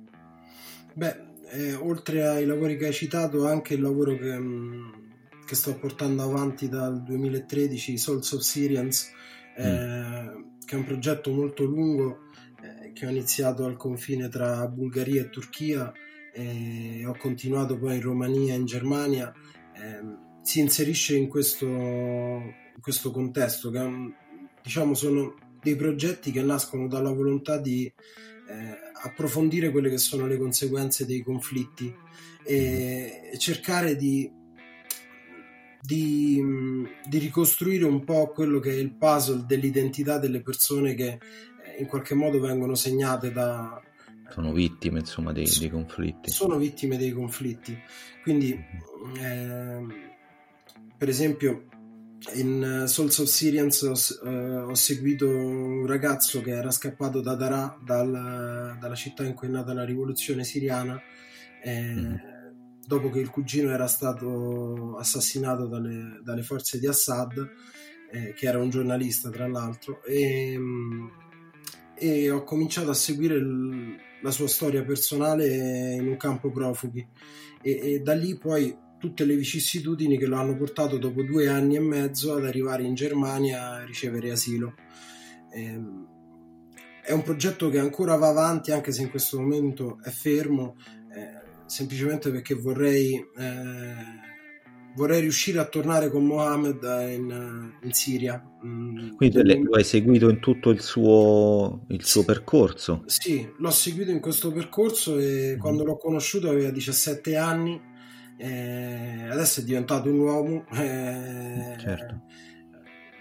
Beh, 0.94 1.31
eh, 1.52 1.74
oltre 1.74 2.26
ai 2.26 2.46
lavori 2.46 2.78
che 2.78 2.88
hai 2.88 2.94
citato, 2.94 3.46
anche 3.46 3.74
il 3.74 3.82
lavoro 3.82 4.16
che, 4.16 4.40
mm, 4.40 4.90
che 5.46 5.56
sto 5.56 5.78
portando 5.78 6.24
avanti 6.24 6.70
dal 6.70 7.04
2013, 7.04 7.98
Souls 7.98 8.32
of 8.32 8.42
Syrians, 8.42 9.12
mm. 9.60 9.66
eh, 9.66 10.46
che 10.66 10.76
è 10.76 10.80
un 10.80 10.86
progetto 10.86 11.32
molto 11.32 11.66
lungo 11.66 12.30
eh, 12.62 12.94
che 12.94 13.06
ho 13.06 13.10
iniziato 13.10 13.66
al 13.66 13.76
confine 13.76 14.30
tra 14.30 14.66
Bulgaria 14.68 15.22
e 15.22 15.30
Turchia 15.30 15.92
e 16.34 17.04
ho 17.06 17.16
continuato 17.18 17.78
poi 17.78 17.96
in 17.96 18.02
Romania 18.02 18.54
e 18.54 18.58
in 18.58 18.66
Germania, 18.66 19.34
eh, 19.74 20.30
si 20.42 20.62
inserisce 20.62 21.18
in 21.18 21.28
questo, 21.28 21.66
in 21.66 22.80
questo 22.82 23.12
contesto 23.12 23.70
che 23.70 24.14
diciamo 24.64 24.94
sono 24.94 25.36
dei 25.62 25.76
progetti 25.76 26.32
che 26.32 26.42
nascono 26.42 26.88
dalla 26.88 27.12
volontà 27.12 27.58
di 27.58 27.86
eh, 27.86 27.94
approfondire 29.04 29.72
quelle 29.72 29.90
che 29.90 29.98
sono 29.98 30.28
le 30.28 30.38
conseguenze 30.38 31.06
dei 31.06 31.22
conflitti 31.24 31.94
e, 32.44 33.30
e 33.32 33.38
cercare 33.38 33.96
di 33.96 34.40
di, 35.82 36.40
di, 37.08 37.18
ricostruire 37.18 37.86
un 37.86 38.04
po' 38.04 38.32
quello 38.32 38.60
che 38.60 38.70
è 38.70 38.76
il 38.76 38.94
puzzle 38.94 39.46
dell'identità 39.48 40.20
delle 40.20 40.42
persone 40.42 40.94
che 40.94 41.18
eh, 41.66 41.80
in 41.80 41.88
qualche 41.88 42.14
modo 42.14 42.40
vengono 42.40 42.76
segnate 42.76 43.32
da... 43.32 43.82
Sono 44.30 44.54
vittime 44.54 45.00
insomma 45.00 45.32
dei, 45.32 45.50
dei 45.60 45.70
conflitti. 45.70 46.30
Sono 46.30 46.58
vittime 46.58 46.98
dei 46.98 47.12
conflitti. 47.12 47.76
Quindi, 48.22 48.54
eh, 49.18 49.86
per 50.96 51.10
esempio, 51.10 51.66
in 52.34 52.84
Souls 52.88 53.18
of 53.18 53.28
Syrians 53.28 53.82
ho, 53.82 53.96
eh, 54.28 54.58
ho, 54.58 54.76
seguito 54.76 55.28
un 55.28 55.86
ragazzo 55.86 56.42
che 56.42 56.52
era 56.52 56.72
scappato 56.72 57.22
da 57.22 57.36
Darà, 57.36 57.78
dal, 57.84 58.78
dalla 58.80 58.96
città 58.96 59.24
in 59.24 59.34
cui 59.34 59.48
è 59.48 59.52
nata 59.52 59.74
la 59.74 59.86
rivoluzione 59.86 60.44
siriana. 60.44 61.00
Eh, 61.64 61.94
mm 61.94 62.16
dopo 62.92 63.10
che 63.10 63.20
il 63.20 63.30
cugino 63.30 63.72
era 63.72 63.88
stato 63.88 64.98
assassinato 64.98 65.68
dalle, 65.68 66.20
dalle 66.24 66.44
forze 66.44 66.78
di 66.78 66.88
Assad, 66.88 67.38
eh, 68.12 68.34
che 68.34 68.48
era 68.48 68.58
un 68.60 68.70
giornalista 68.70 69.30
tra 69.30 69.48
l'altro, 69.48 70.04
e, 70.04 70.60
e 71.96 72.30
ho 72.30 72.44
cominciato 72.44 72.90
a 72.90 72.94
seguire 72.94 73.36
il, 73.36 73.96
la 74.22 74.32
sua 74.32 74.50
storia 74.50 74.84
personale 74.84 75.94
in 75.94 76.08
un 76.08 76.18
campo 76.18 76.52
profughi 76.52 77.08
e, 77.62 77.94
e, 77.94 78.00
da 78.00 78.14
lì 78.14 78.38
poi 78.38 78.76
tutte 79.02 79.26
le 79.26 79.36
vicissitudini 79.36 80.18
che 80.18 80.28
lo 80.28 80.38
hanno 80.38 80.56
portato 80.56 80.98
dopo 80.98 81.24
due 81.24 81.50
anni 81.50 81.76
e 81.76 81.82
mezzo 81.82 82.36
ad 82.36 82.46
arrivare 82.46 82.84
in 82.84 82.94
Germania 82.94 83.72
a 83.72 83.84
ricevere 83.84 84.32
asilo. 84.32 84.76
Ehm, 85.52 86.08
è 87.04 87.12
un 87.12 87.24
progetto 87.24 87.70
che 87.70 87.80
ancora 87.80 88.16
va 88.16 88.30
avanti 88.30 88.72
anche 88.72 88.92
se 88.92 89.02
in 89.02 89.10
questo 89.10 89.40
momento 89.40 89.98
è 90.04 90.12
fermo 90.12 90.76
semplicemente 91.72 92.30
perché 92.32 92.54
vorrei, 92.54 93.16
eh, 93.16 93.96
vorrei 94.96 95.22
riuscire 95.22 95.58
a 95.60 95.66
tornare 95.66 96.10
con 96.10 96.26
Mohammed 96.26 96.84
in, 96.84 97.72
in 97.82 97.94
Siria. 97.94 98.44
Mm, 98.66 99.16
Quindi 99.16 99.64
lo 99.64 99.76
hai 99.76 99.86
seguito 99.86 100.30
in 100.30 100.40
tutto 100.42 100.70
il 100.70 100.82
suo, 100.82 101.86
il 101.88 102.04
suo 102.04 102.26
percorso? 102.26 103.04
Sì, 103.06 103.50
l'ho 103.58 103.72
seguito 103.72 104.12
in 104.12 104.20
questo 104.20 104.52
percorso 104.52 105.18
e 105.18 105.56
mm. 105.56 105.60
quando 105.60 105.86
l'ho 105.86 105.96
conosciuto 105.96 106.50
aveva 106.50 106.72
17 106.72 107.38
anni, 107.38 107.80
eh, 108.42 109.28
adesso 109.30 109.60
è 109.60 109.64
diventato 109.64 110.10
un 110.10 110.20
uomo. 110.20 110.66
Eh, 110.74 111.76
certo. 111.78 112.22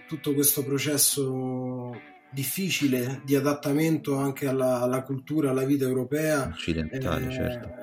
Tutto 0.07 0.33
questo 0.33 0.63
processo 0.63 1.99
difficile 2.31 3.21
di 3.23 3.35
adattamento 3.35 4.15
anche 4.15 4.47
alla, 4.47 4.81
alla 4.81 5.03
cultura, 5.03 5.51
alla 5.51 5.65
vita 5.65 5.85
europea. 5.85 6.47
Occidentale, 6.47 7.27
eh, 7.27 7.31
certo 7.31 7.81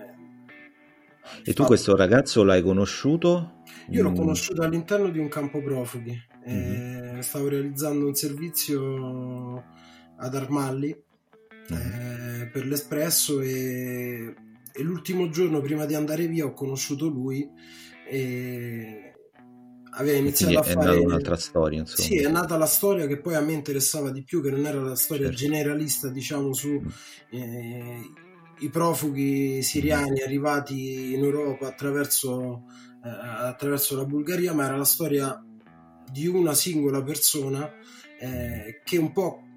e 1.45 1.52
tu 1.52 1.64
questo 1.64 1.95
ragazzo 1.95 2.42
l'hai 2.42 2.62
conosciuto? 2.62 3.62
Io 3.90 4.02
l'ho 4.02 4.11
mm. 4.11 4.16
conosciuto 4.16 4.62
all'interno 4.62 5.09
di 5.11 5.18
un 5.18 5.28
campo 5.28 5.62
profughi. 5.62 6.26
Mm-hmm. 6.49 7.18
stavo 7.18 7.49
realizzando 7.49 8.07
un 8.07 8.14
servizio 8.14 9.62
ad 10.16 10.35
Armalli 10.35 10.97
mm-hmm. 11.71 12.50
per 12.50 12.64
l'Espresso 12.64 13.40
e, 13.40 14.35
e, 14.78 14.82
l'ultimo 14.82 15.28
giorno 15.28 15.61
prima 15.61 15.85
di 15.87 15.94
andare 15.94 16.26
via 16.26 16.44
ho 16.44 16.52
conosciuto 16.52 17.06
lui 17.08 17.49
e 18.08 19.12
aveva 19.90 20.18
iniziato 20.18 20.58
a 20.58 20.62
fare... 20.62 20.97
È 20.97 21.04
un'altra 21.04 21.37
storia, 21.37 21.80
insomma. 21.80 22.08
Sì, 22.08 22.16
è 22.18 22.28
nata 22.28 22.56
la 22.56 22.66
storia 22.66 23.06
che 23.06 23.20
poi 23.20 23.35
a 23.35 23.40
me 23.40 23.52
interessava 23.52 24.11
di 24.11 24.23
più, 24.23 24.42
che 24.42 24.50
non 24.50 24.66
era 24.66 24.80
la 24.80 24.97
storia 24.97 25.26
certo. 25.26 25.40
generalista, 25.40 26.08
diciamo, 26.08 26.52
su... 26.52 26.68
Mm. 26.68 26.88
Eh, 27.30 28.00
i 28.61 28.70
profughi 28.70 29.62
siriani 29.62 30.20
arrivati 30.20 31.14
in 31.14 31.23
Europa 31.23 31.68
attraverso, 31.68 32.64
eh, 33.04 33.08
attraverso 33.08 33.97
la 33.97 34.04
Bulgaria, 34.04 34.52
ma 34.52 34.64
era 34.64 34.76
la 34.76 34.85
storia 34.85 35.40
di 36.11 36.26
una 36.26 36.54
singola 36.54 37.02
persona 37.02 37.70
eh, 38.18 38.80
che 38.82 38.97
un 38.97 39.12
po' 39.12 39.48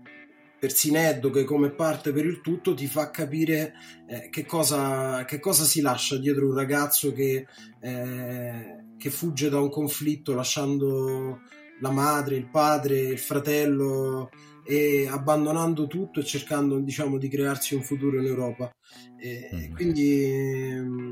per 0.62 0.74
Sineddo 0.74 1.32
che 1.32 1.44
come 1.44 1.72
parte 1.72 2.12
per 2.12 2.24
il 2.24 2.40
tutto 2.40 2.76
ti 2.76 2.86
fa 2.86 3.10
capire 3.10 3.74
eh, 4.08 4.30
che, 4.30 4.46
cosa, 4.46 5.26
che, 5.26 5.40
cosa, 5.40 5.64
si 5.64 5.82
lascia 5.82 6.20
dietro 6.20 6.48
un 6.48 6.54
ragazzo 6.54 7.12
che, 7.14 7.48
eh, 7.80 8.84
che 8.96 9.10
fugge 9.10 9.50
da 9.50 9.60
un 9.60 9.72
conflitto 9.72 10.36
lasciando 10.36 11.40
la 11.80 11.90
madre, 11.90 12.36
il 12.36 12.48
padre, 12.48 13.00
il 13.00 13.18
fratello 13.18 14.30
e 14.64 15.08
abbandonando 15.10 15.88
tutto 15.88 16.20
e 16.20 16.26
cercando 16.26 16.78
diciamo 16.80 17.18
di 17.18 17.28
crearsi 17.28 17.74
un 17.74 17.82
futuro 17.82 18.20
in 18.20 18.28
Europa 18.28 18.70
e 19.18 19.50
mm. 19.52 19.74
quindi 19.74 20.76
mm, 20.78 21.12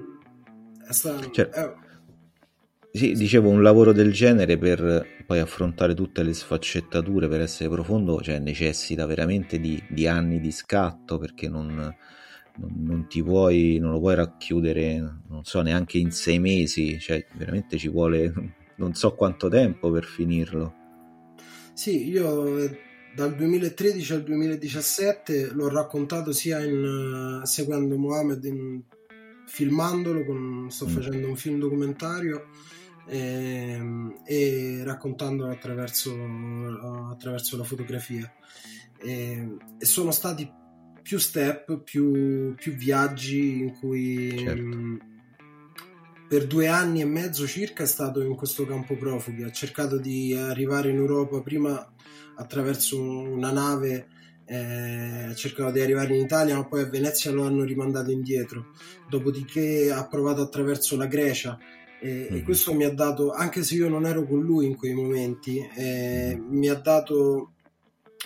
è 0.88 0.94
stato 0.94 1.32
cioè, 1.32 1.48
è... 1.48 1.74
sì, 2.92 3.14
dicevo 3.14 3.50
un 3.50 3.62
lavoro 3.62 3.92
del 3.92 4.12
genere 4.12 4.58
per 4.58 5.06
poi 5.26 5.40
affrontare 5.40 5.94
tutte 5.94 6.24
le 6.24 6.34
sfaccettature 6.34 7.28
per 7.28 7.42
essere 7.42 7.70
profondo 7.70 8.20
cioè, 8.22 8.40
necessita 8.40 9.06
veramente 9.06 9.60
di, 9.60 9.82
di 9.90 10.08
anni 10.08 10.40
di 10.40 10.52
scatto 10.52 11.20
perché 11.20 11.48
non, 11.48 11.96
non, 12.56 13.08
ti 13.08 13.22
puoi 13.24 13.78
non 13.80 13.92
lo 13.92 14.00
puoi 14.00 14.16
racchiudere 14.16 15.22
non 15.28 15.44
so 15.44 15.62
neanche 15.62 16.00
in 16.00 16.12
sei 16.12 16.40
mesi 16.40 17.00
cioè 17.00 17.24
veramente 17.36 17.78
ci 17.78 17.90
vuole 17.90 18.34
non 18.78 18.94
so 18.96 19.14
quanto 19.14 19.50
tempo 19.50 19.92
per 19.92 20.04
finirlo 20.04 20.74
sì 21.74 22.10
io 22.10 22.88
dal 23.16 23.36
2013 23.36 24.14
al 24.14 24.24
2017 24.24 25.52
l'ho 25.52 25.70
raccontato 25.70 26.32
sia 26.32 26.60
in, 26.64 27.42
uh, 27.42 27.46
seguendo 27.46 27.98
Mohamed 27.98 28.44
in, 28.46 28.82
filmandolo 29.50 30.24
con, 30.24 30.68
sto 30.70 30.86
mm. 30.86 30.90
facendo 30.90 31.28
un 31.28 31.36
film 31.36 31.60
documentario 31.60 32.48
e, 33.10 33.82
e 34.24 34.82
raccontandolo 34.84 35.52
attraverso, 35.52 36.16
attraverso 37.12 37.58
la 37.58 37.64
fotografia. 37.64 38.32
E, 39.02 39.58
e, 39.80 39.86
sono 39.86 40.12
stati 40.12 40.50
più 41.02 41.18
step, 41.18 41.82
più, 41.82 42.54
più 42.56 42.74
viaggi 42.74 43.60
in 43.60 43.78
cui 43.80 44.38
certo. 44.38 44.62
mh, 44.62 45.00
per 46.28 46.46
due 46.46 46.68
anni 46.68 47.02
e 47.02 47.06
mezzo 47.06 47.48
circa 47.48 47.84
è 47.84 47.88
stato 47.88 48.22
in 48.22 48.36
questo 48.36 48.66
campo 48.66 48.96
profughi, 48.96 49.44
ha 49.44 49.52
cercato 49.52 49.98
di 49.98 50.36
arrivare 50.36 50.92
in 50.92 50.98
Europa 50.98 51.42
prima 51.42 51.92
attraverso 52.36 53.02
una 53.02 53.52
nave 53.52 54.08
eh, 54.46 55.32
cercava 55.36 55.72
di 55.72 55.80
arrivare 55.80 56.16
in 56.16 56.24
Italia 56.24 56.56
ma 56.56 56.66
poi 56.66 56.82
a 56.82 56.90
Venezia 56.90 57.30
lo 57.32 57.46
hanno 57.46 57.64
rimandato 57.64 58.10
indietro 58.10 58.72
dopodiché 59.08 59.92
ha 59.92 60.08
provato 60.08 60.42
attraverso 60.42 60.98
la 60.98 61.06
Grecia 61.06 61.56
e, 62.02 62.08
mm-hmm. 62.08 62.34
e 62.34 62.36
mhm. 62.38 62.44
questo 62.44 62.74
mi 62.74 62.86
ha 62.86 62.94
dato 62.94 63.32
anche 63.32 63.64
se 63.64 63.76
io 63.76 63.90
non 63.90 64.06
ero 64.06 64.26
con 64.26 64.42
lui 64.42 64.66
in 64.66 64.76
quei 64.76 64.94
momenti 64.94 65.60
eh, 65.76 66.36
mm-hmm. 66.36 66.58
mi 66.58 66.70
ha 66.70 66.76
dato 66.76 67.54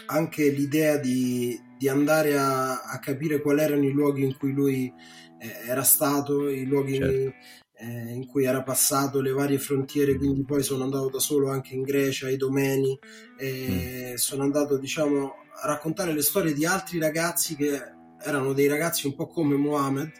anche 0.07 0.49
l'idea 0.49 0.97
di, 0.97 1.59
di 1.77 1.87
andare 1.87 2.37
a, 2.37 2.81
a, 2.81 2.99
capire 2.99 3.41
quali 3.41 3.61
erano 3.61 3.85
i 3.85 3.91
luoghi 3.91 4.23
in 4.23 4.37
cui 4.37 4.51
lui 4.51 4.91
eh, 5.39 5.69
era 5.69 5.83
stato 5.83 6.49
i 6.49 6.65
luoghi 6.65 6.97
certo. 6.97 7.13
in, 7.13 8.07
in 8.15 8.25
cui 8.27 8.45
era 8.45 8.63
passato 8.63 9.21
le 9.21 9.31
varie 9.31 9.59
frontiere, 9.59 10.15
quindi 10.15 10.43
poi 10.45 10.63
sono 10.63 10.83
andato 10.83 11.09
da 11.09 11.19
solo 11.19 11.49
anche 11.49 11.75
in 11.75 11.83
Grecia, 11.83 12.27
ai 12.27 12.37
domeni, 12.37 12.97
mm. 13.43 14.13
sono 14.15 14.43
andato 14.43 14.77
diciamo 14.77 15.33
a 15.61 15.67
raccontare 15.67 16.13
le 16.13 16.21
storie 16.21 16.53
di 16.53 16.65
altri 16.65 16.99
ragazzi 16.99 17.55
che 17.55 17.79
erano 18.23 18.53
dei 18.53 18.67
ragazzi 18.67 19.07
un 19.07 19.15
po' 19.15 19.27
come 19.27 19.55
Mohammed, 19.55 20.11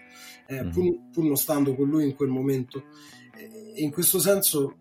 eh, 0.47 0.65
pur, 0.67 1.09
pur, 1.11 1.23
non 1.23 1.37
stando 1.37 1.75
con 1.75 1.89
lui 1.89 2.05
in 2.05 2.15
quel 2.15 2.29
momento. 2.29 2.85
In 3.75 3.91
questo 3.91 4.19
senso 4.19 4.75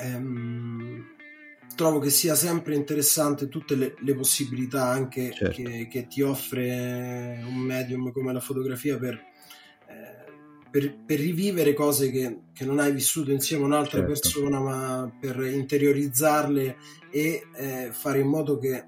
ehm, 0.00 1.04
trovo 1.74 1.98
che 1.98 2.10
sia 2.10 2.34
sempre 2.34 2.74
interessante 2.74 3.48
tutte 3.48 3.74
le, 3.74 3.94
le 3.98 4.14
possibilità 4.14 4.86
anche 4.86 5.32
certo. 5.32 5.62
che, 5.62 5.88
che, 5.90 6.06
ti 6.06 6.22
offre 6.22 7.42
un 7.46 7.56
medium 7.56 8.12
come 8.12 8.32
la 8.32 8.40
fotografia 8.40 8.98
per, 8.98 9.14
eh, 9.14 10.68
per, 10.70 10.96
per 11.04 11.18
rivivere 11.18 11.74
cose 11.74 12.10
che, 12.10 12.42
che, 12.52 12.64
non 12.64 12.78
hai 12.78 12.92
vissuto 12.92 13.32
insieme 13.32 13.64
a 13.64 13.66
un'altra 13.66 13.98
certo. 13.98 14.06
persona, 14.06 14.60
ma 14.60 15.16
per 15.20 15.40
interiorizzarle 15.40 16.76
e 17.10 17.42
eh, 17.56 17.88
fare 17.92 18.20
in 18.20 18.28
modo 18.28 18.58
che 18.58 18.86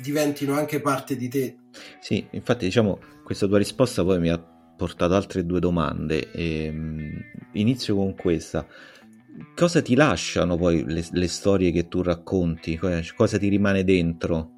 diventino 0.00 0.54
anche 0.54 0.80
parte 0.80 1.16
di 1.16 1.28
te. 1.28 1.56
Sì, 2.00 2.26
infatti 2.30 2.64
diciamo 2.64 2.98
questa 3.24 3.46
tua 3.46 3.58
risposta 3.58 4.02
poi 4.02 4.18
mi 4.18 4.30
ha 4.30 4.51
portato 4.82 5.14
altre 5.14 5.46
due 5.46 5.60
domande. 5.60 6.32
E, 6.32 6.64
ehm, 6.64 7.24
inizio 7.52 7.94
con 7.94 8.16
questa. 8.16 8.66
Cosa 9.54 9.80
ti 9.80 9.94
lasciano 9.94 10.56
poi 10.56 10.84
le, 10.84 11.06
le 11.08 11.28
storie 11.28 11.70
che 11.70 11.86
tu 11.86 12.02
racconti? 12.02 12.78
Cosa 13.14 13.38
ti 13.38 13.48
rimane 13.48 13.84
dentro? 13.84 14.50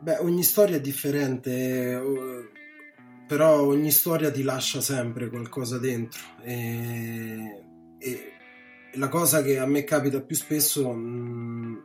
Beh, 0.00 0.18
ogni 0.18 0.42
storia 0.42 0.76
è 0.76 0.80
differente, 0.80 2.00
però 3.26 3.62
ogni 3.62 3.90
storia 3.90 4.30
ti 4.30 4.42
lascia 4.42 4.80
sempre 4.80 5.28
qualcosa 5.28 5.78
dentro. 5.78 6.20
E, 6.42 7.64
e 7.98 8.32
la 8.94 9.08
cosa 9.08 9.42
che 9.42 9.58
a 9.58 9.66
me 9.66 9.82
capita 9.82 10.20
più 10.20 10.36
spesso 10.36 10.92
mh, 10.92 11.82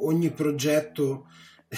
ogni 0.00 0.30
progetto 0.30 1.26
eh, 1.26 1.32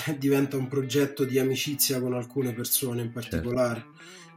diventa 0.19 0.57
un 0.57 0.69
progetto 0.69 1.25
di 1.25 1.39
amicizia 1.39 2.01
con 2.01 2.15
alcune 2.15 2.53
persone 2.53 3.03
in 3.03 3.13
particolare. 3.13 3.85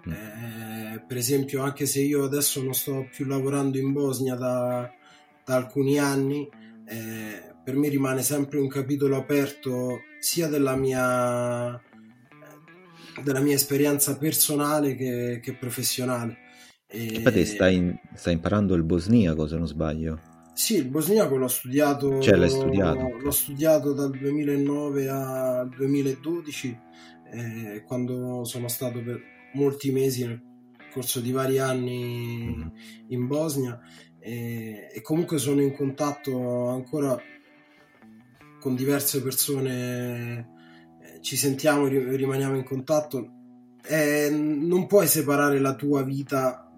Certo. 0.04 0.10
Eh, 0.10 1.04
per 1.08 1.18
esempio, 1.18 1.62
anche 1.62 1.86
se 1.86 2.02
io 2.02 2.24
adesso 2.24 2.62
non 2.64 2.74
sto 2.74 3.08
più 3.12 3.26
lavorando 3.26 3.78
in 3.78 3.92
Bosnia 3.92 4.36
da, 4.36 4.90
da 5.44 5.56
alcuni 5.56 6.00
anni, 6.00 6.48
eh, 6.88 7.54
per 7.64 7.76
me 7.76 7.90
rimane 7.90 8.22
sempre 8.22 8.60
un 8.60 8.68
capitolo 8.68 9.18
aperto 9.18 10.00
sia 10.20 10.48
della 10.48 10.76
mia, 10.76 11.80
della 13.24 13.42
mia 13.42 13.56
esperienza 13.56 14.18
personale 14.18 14.96
che, 14.96 15.40
che 15.42 15.54
professionale. 15.54 16.38
E... 16.88 17.04
Infatti 17.16 17.46
stai, 17.46 18.00
stai 18.16 18.34
imparando 18.34 18.74
il 18.74 18.84
bosniaco 18.84 19.48
se 19.48 19.58
non 19.58 19.68
sbaglio. 19.68 20.29
Sì, 20.60 20.76
il 20.76 20.90
bosniaco 20.90 21.38
l'ho 21.38 21.48
studiato, 21.48 22.20
cioè, 22.20 22.36
l'hai 22.36 22.50
studiato. 22.50 23.18
l'ho 23.18 23.32
studiato 23.32 23.94
dal 23.94 24.12
2009 24.12 25.08
al 25.08 25.70
2012, 25.70 26.80
eh, 27.32 27.84
quando 27.88 28.44
sono 28.44 28.68
stato 28.68 29.02
per 29.02 29.22
molti 29.54 29.90
mesi 29.90 30.28
nel 30.28 30.44
corso 30.92 31.22
di 31.22 31.32
vari 31.32 31.60
anni 31.60 32.54
mm-hmm. 32.58 32.68
in 33.08 33.28
Bosnia 33.28 33.80
e, 34.20 34.90
e, 34.94 35.02
comunque 35.02 35.38
sono 35.38 35.62
in 35.62 35.74
contatto 35.74 36.68
ancora 36.68 37.18
con 38.60 38.76
diverse 38.76 39.24
persone, 39.24 40.50
eh, 41.02 41.22
ci 41.22 41.38
sentiamo, 41.38 41.88
rimaniamo 41.88 42.58
in 42.58 42.66
contatto. 42.66 43.32
Eh, 43.88 44.30
non 44.30 44.88
puoi 44.88 45.08
separare 45.08 45.58
la 45.60 45.74
tua 45.76 46.04
vita 46.04 46.69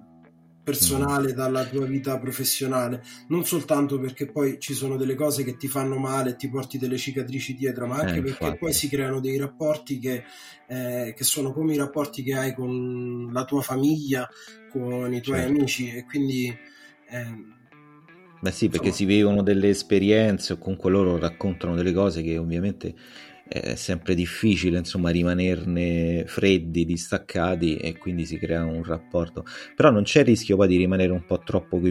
personale 0.63 1.33
dalla 1.33 1.65
tua 1.65 1.85
vita 1.85 2.17
professionale, 2.19 3.03
non 3.27 3.45
soltanto 3.45 3.99
perché 3.99 4.27
poi 4.27 4.59
ci 4.59 4.73
sono 4.73 4.95
delle 4.95 5.15
cose 5.15 5.43
che 5.43 5.57
ti 5.57 5.67
fanno 5.67 5.97
male 5.97 6.31
e 6.31 6.35
ti 6.35 6.49
porti 6.49 6.77
delle 6.77 6.97
cicatrici 6.97 7.55
dietro, 7.55 7.87
ma 7.87 7.97
anche 7.97 8.19
eh, 8.19 8.21
perché 8.21 8.57
poi 8.57 8.73
si 8.73 8.87
creano 8.87 9.19
dei 9.19 9.37
rapporti 9.37 9.99
che, 9.99 10.23
eh, 10.67 11.13
che, 11.15 11.23
sono 11.23 11.51
come 11.51 11.73
i 11.73 11.77
rapporti 11.77 12.23
che 12.23 12.35
hai 12.35 12.53
con 12.53 13.29
la 13.31 13.43
tua 13.45 13.61
famiglia, 13.61 14.29
con 14.69 15.13
i 15.13 15.21
tuoi 15.21 15.39
certo. 15.39 15.53
amici 15.53 15.89
e 15.89 16.05
quindi... 16.05 16.47
Eh, 17.09 17.59
Beh 18.41 18.51
sì, 18.51 18.69
perché 18.69 18.87
insomma, 18.87 19.09
si 19.09 19.15
vivono 19.15 19.43
delle 19.43 19.69
esperienze 19.69 20.53
o 20.53 20.57
comunque 20.57 20.89
loro 20.89 21.19
raccontano 21.19 21.75
delle 21.75 21.93
cose 21.93 22.23
che 22.23 22.39
ovviamente 22.39 22.95
è 23.51 23.75
sempre 23.75 24.15
difficile 24.15 24.77
insomma 24.77 25.09
rimanerne 25.09 26.23
freddi, 26.25 26.85
distaccati 26.85 27.75
e 27.75 27.97
quindi 27.97 28.25
si 28.25 28.37
crea 28.37 28.63
un 28.63 28.81
rapporto. 28.81 29.43
Però 29.75 29.91
non 29.91 30.03
c'è 30.03 30.23
rischio 30.23 30.55
poi 30.55 30.69
di 30.69 30.77
rimanere 30.77 31.11
un 31.11 31.25
po' 31.25 31.39
troppo, 31.39 31.81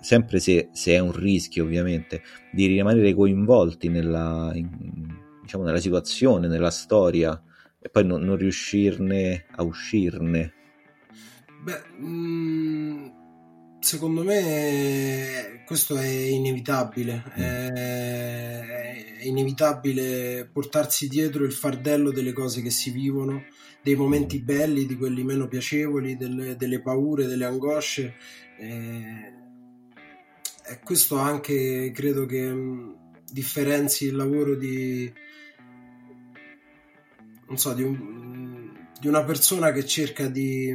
sempre 0.00 0.38
se, 0.38 0.68
se 0.72 0.92
è 0.92 1.00
un 1.00 1.10
rischio 1.10 1.64
ovviamente, 1.64 2.22
di 2.52 2.66
rimanere 2.66 3.14
coinvolti 3.14 3.88
nella, 3.88 4.52
in, 4.54 4.68
diciamo, 5.42 5.64
nella 5.64 5.80
situazione, 5.80 6.46
nella 6.46 6.70
storia 6.70 7.42
e 7.80 7.88
poi 7.88 8.04
non, 8.04 8.22
non 8.22 8.36
riuscirne 8.36 9.46
a 9.56 9.64
uscirne. 9.64 10.52
Beh, 11.64 11.82
mh, 11.98 12.06
mm, 12.06 13.06
secondo 13.80 14.22
me 14.22 15.62
questo 15.66 15.96
è 15.96 16.06
inevitabile. 16.06 17.24
Mm. 17.38 17.42
È 17.42 18.98
è 19.18 19.26
inevitabile 19.26 20.48
portarsi 20.50 21.08
dietro 21.08 21.44
il 21.44 21.52
fardello 21.52 22.12
delle 22.12 22.32
cose 22.32 22.62
che 22.62 22.70
si 22.70 22.90
vivono, 22.90 23.44
dei 23.82 23.96
momenti 23.96 24.38
belli, 24.38 24.86
di 24.86 24.96
quelli 24.96 25.24
meno 25.24 25.48
piacevoli, 25.48 26.16
delle, 26.16 26.56
delle 26.56 26.80
paure, 26.80 27.26
delle 27.26 27.44
angosce. 27.44 28.14
Eh, 28.58 29.36
e 30.70 30.78
questo 30.84 31.16
anche 31.16 31.90
credo 31.92 32.26
che 32.26 32.48
mh, 32.48 32.96
differenzi 33.32 34.06
il 34.06 34.14
lavoro 34.14 34.54
di, 34.54 35.12
non 37.48 37.58
so, 37.58 37.74
di, 37.74 37.82
un, 37.82 38.72
di 39.00 39.08
una 39.08 39.24
persona 39.24 39.72
che 39.72 39.84
cerca 39.84 40.28
di, 40.28 40.72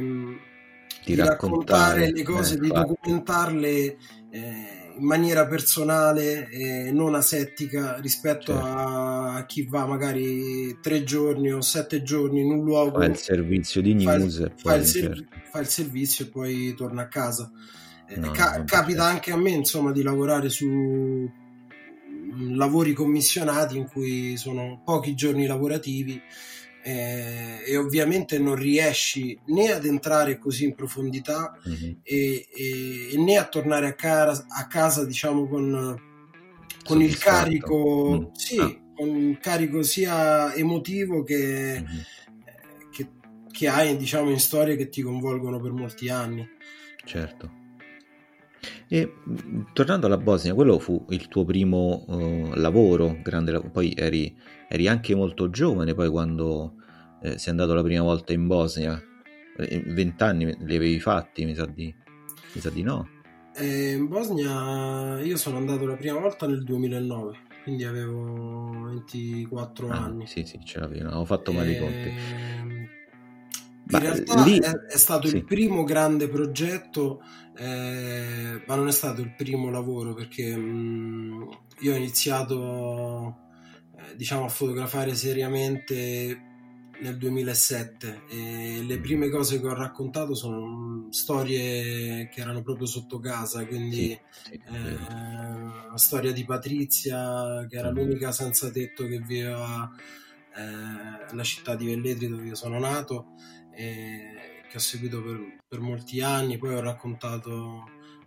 di, 1.04 1.14
di 1.14 1.14
raccontare, 1.14 2.10
le 2.12 2.22
cose, 2.22 2.54
eh, 2.54 2.60
di 2.60 2.68
documentarle. 2.68 3.96
Eh, 4.30 4.82
in 4.96 5.04
maniera 5.04 5.46
personale 5.46 6.48
e 6.50 6.92
non 6.92 7.14
asettica 7.14 7.98
rispetto 7.98 8.52
certo. 8.52 8.66
a 8.66 9.44
chi 9.46 9.66
va 9.66 9.86
magari 9.86 10.78
tre 10.80 11.02
giorni 11.02 11.52
o 11.52 11.60
sette 11.60 12.02
giorni 12.02 12.40
in 12.40 12.52
un 12.52 12.64
luogo. 12.64 12.98
Fa 12.98 13.06
il 13.06 13.16
servizio 13.16 13.80
di 13.82 13.94
news 13.94 14.38
fa, 14.38 14.44
e 14.44 14.52
fa, 14.56 14.74
il, 14.76 14.86
certo. 14.86 15.24
fa 15.50 15.58
il 15.60 15.66
servizio 15.66 16.24
e 16.24 16.28
poi 16.28 16.74
torna 16.74 17.02
a 17.02 17.08
casa. 17.08 17.50
Eh, 18.06 18.16
no, 18.16 18.30
Ca- 18.30 18.62
capita 18.64 19.04
anche 19.04 19.32
a 19.32 19.36
me 19.36 19.50
insomma 19.50 19.90
di 19.90 20.02
lavorare 20.02 20.48
su 20.48 20.68
mm, 20.68 22.54
lavori 22.54 22.92
commissionati 22.92 23.76
in 23.76 23.88
cui 23.88 24.36
sono 24.36 24.80
pochi 24.84 25.14
giorni 25.14 25.46
lavorativi 25.46 26.20
eh, 26.86 27.62
e 27.64 27.76
ovviamente 27.78 28.38
non 28.38 28.56
riesci 28.56 29.38
né 29.46 29.72
ad 29.72 29.86
entrare 29.86 30.38
così 30.38 30.64
in 30.64 30.74
profondità 30.74 31.58
mm-hmm. 31.66 31.92
e, 32.02 32.46
e, 32.54 33.16
né 33.16 33.38
a 33.38 33.46
tornare 33.46 33.86
a, 33.86 33.94
cara, 33.94 34.32
a 34.32 34.66
casa 34.66 35.06
diciamo 35.06 35.48
con, 35.48 35.98
con 36.84 37.00
il 37.00 37.16
carico 37.16 38.28
mm. 38.28 38.34
sì, 38.34 38.58
ah. 38.58 38.78
con 38.94 39.08
il 39.08 39.38
carico 39.38 39.82
sia 39.82 40.52
emotivo 40.52 41.22
che, 41.22 41.82
mm-hmm. 41.82 42.00
che, 42.90 43.08
che 43.50 43.68
hai 43.68 43.96
diciamo 43.96 44.28
in 44.28 44.38
storie 44.38 44.76
che 44.76 44.90
ti 44.90 45.00
coinvolgono 45.00 45.58
per 45.58 45.72
molti 45.72 46.10
anni 46.10 46.46
certo 47.06 47.62
e 48.94 49.12
tornando 49.72 50.06
alla 50.06 50.18
Bosnia, 50.18 50.54
quello 50.54 50.78
fu 50.78 51.04
il 51.08 51.26
tuo 51.26 51.44
primo 51.44 52.04
uh, 52.06 52.52
lavoro, 52.54 53.18
grande, 53.24 53.60
poi 53.60 53.92
eri, 53.92 54.32
eri, 54.68 54.86
anche 54.86 55.16
molto 55.16 55.50
giovane 55.50 55.94
poi 55.94 56.08
quando 56.08 56.74
eh, 57.20 57.36
sei 57.36 57.50
andato 57.50 57.74
la 57.74 57.82
prima 57.82 58.02
volta 58.04 58.32
in 58.32 58.46
Bosnia, 58.46 59.02
vent'anni 59.56 60.44
li 60.60 60.76
avevi 60.76 61.00
fatti, 61.00 61.44
mi 61.44 61.56
sa 61.56 61.66
di... 61.66 61.92
Mi 62.52 62.60
sa 62.60 62.70
di 62.70 62.82
no. 62.82 63.08
Eh, 63.56 63.94
in 63.94 64.06
Bosnia 64.06 65.18
io 65.20 65.36
sono 65.36 65.56
andato 65.56 65.86
la 65.86 65.96
prima 65.96 66.20
volta 66.20 66.46
nel 66.46 66.62
2009, 66.62 67.38
quindi 67.64 67.82
avevo 67.82 68.90
24 68.92 69.88
ah, 69.88 70.04
anni. 70.04 70.28
Sì, 70.28 70.44
sì, 70.44 70.60
ce 70.64 70.78
l'avevo, 70.78 71.08
avevo 71.08 71.24
fatto 71.24 71.50
male 71.50 71.72
i 71.72 71.78
conti. 71.80 72.08
Ehm, 72.08 72.88
in 73.90 73.98
realtà 73.98 74.44
lì... 74.44 74.58
è, 74.58 74.70
è, 74.70 74.96
stato 74.96 75.28
sì. 75.28 75.36
il 75.36 75.44
primo 75.44 75.84
grande 75.84 76.28
progetto, 76.28 77.22
eh, 77.56 78.62
ma 78.66 78.74
non 78.74 78.88
è 78.88 78.92
stato 78.92 79.20
il 79.20 79.34
primo 79.34 79.70
lavoro 79.70 80.14
perché 80.14 80.56
mh, 80.56 81.48
io 81.80 81.92
ho 81.92 81.96
iniziato 81.96 83.36
eh, 83.96 84.16
diciamo 84.16 84.44
a 84.44 84.48
fotografare 84.48 85.14
seriamente 85.14 86.52
nel 87.00 87.16
2007 87.16 88.22
e 88.28 88.82
le 88.86 88.98
prime 88.98 89.28
cose 89.28 89.60
che 89.60 89.66
ho 89.66 89.74
raccontato 89.74 90.34
sono 90.34 91.08
storie 91.10 92.28
che 92.28 92.40
erano 92.40 92.62
proprio 92.62 92.86
sotto 92.86 93.18
casa, 93.18 93.66
quindi 93.66 94.18
sì, 94.30 94.50
sì, 94.50 94.52
eh, 94.54 94.94
la 95.90 95.96
storia 95.96 96.32
di 96.32 96.44
Patrizia 96.44 97.66
che 97.68 97.76
era 97.76 97.90
mm. 97.90 97.94
l'unica 97.94 98.32
senza 98.32 98.70
tetto 98.70 99.06
che 99.06 99.18
viveva 99.18 99.90
eh, 100.56 101.26
nella 101.30 101.42
città 101.42 101.74
di 101.74 101.86
Velletri 101.86 102.28
dove 102.28 102.46
io 102.46 102.54
sono 102.54 102.78
nato 102.78 103.34
e 103.74 104.33
che 104.74 104.80
ho 104.80 104.82
seguito 104.82 105.22
per, 105.22 105.40
per 105.68 105.78
molti 105.78 106.20
anni, 106.20 106.58
poi 106.58 106.74
ho 106.74 106.80
raccontato 106.80 107.84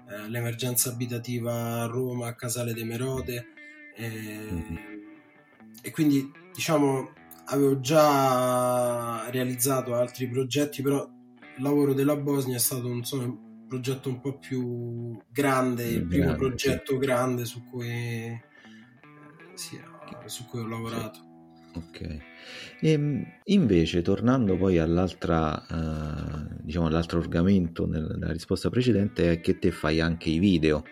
eh, 0.09 0.29
l'emergenza 0.29 0.89
abitativa 0.89 1.81
a 1.81 1.85
Roma, 1.87 2.27
a 2.27 2.35
Casale 2.35 2.73
de 2.73 2.85
Merode 2.85 3.47
e, 3.93 4.09
mm-hmm. 4.09 4.75
e 5.81 5.91
quindi 5.91 6.31
diciamo 6.53 7.11
avevo 7.47 7.81
già 7.81 9.29
realizzato 9.29 9.95
altri 9.95 10.29
progetti, 10.29 10.81
però 10.81 11.05
il 11.57 11.61
lavoro 11.61 11.93
della 11.93 12.15
Bosnia 12.15 12.55
è 12.55 12.59
stato 12.59 12.87
insomma, 12.87 13.23
un 13.25 13.67
progetto 13.67 14.07
un 14.07 14.21
po' 14.21 14.37
più 14.37 15.19
grande, 15.29 15.83
il 15.83 16.05
primo 16.05 16.27
grande, 16.27 16.39
progetto 16.39 16.93
sì. 16.93 16.97
grande 16.97 17.43
su 17.43 17.63
cui, 17.65 17.89
eh, 17.89 18.41
sì, 19.53 19.77
su 20.27 20.45
cui 20.45 20.61
ho 20.61 20.67
lavorato. 20.67 21.26
Ok. 21.77 22.01
E, 22.79 22.91
ehm, 22.91 23.23
invece, 23.45 24.01
tornando 24.01 24.57
poi 24.57 24.77
all'altra, 24.77 25.65
uh, 25.69 26.55
diciamo, 26.61 26.87
all'altro 26.87 27.19
argomento 27.19 27.87
nella 27.87 28.31
risposta 28.31 28.69
precedente, 28.69 29.31
è 29.31 29.39
che 29.39 29.59
te 29.59 29.71
fai 29.71 29.99
anche 29.99 30.29
i 30.29 30.39
video. 30.39 30.83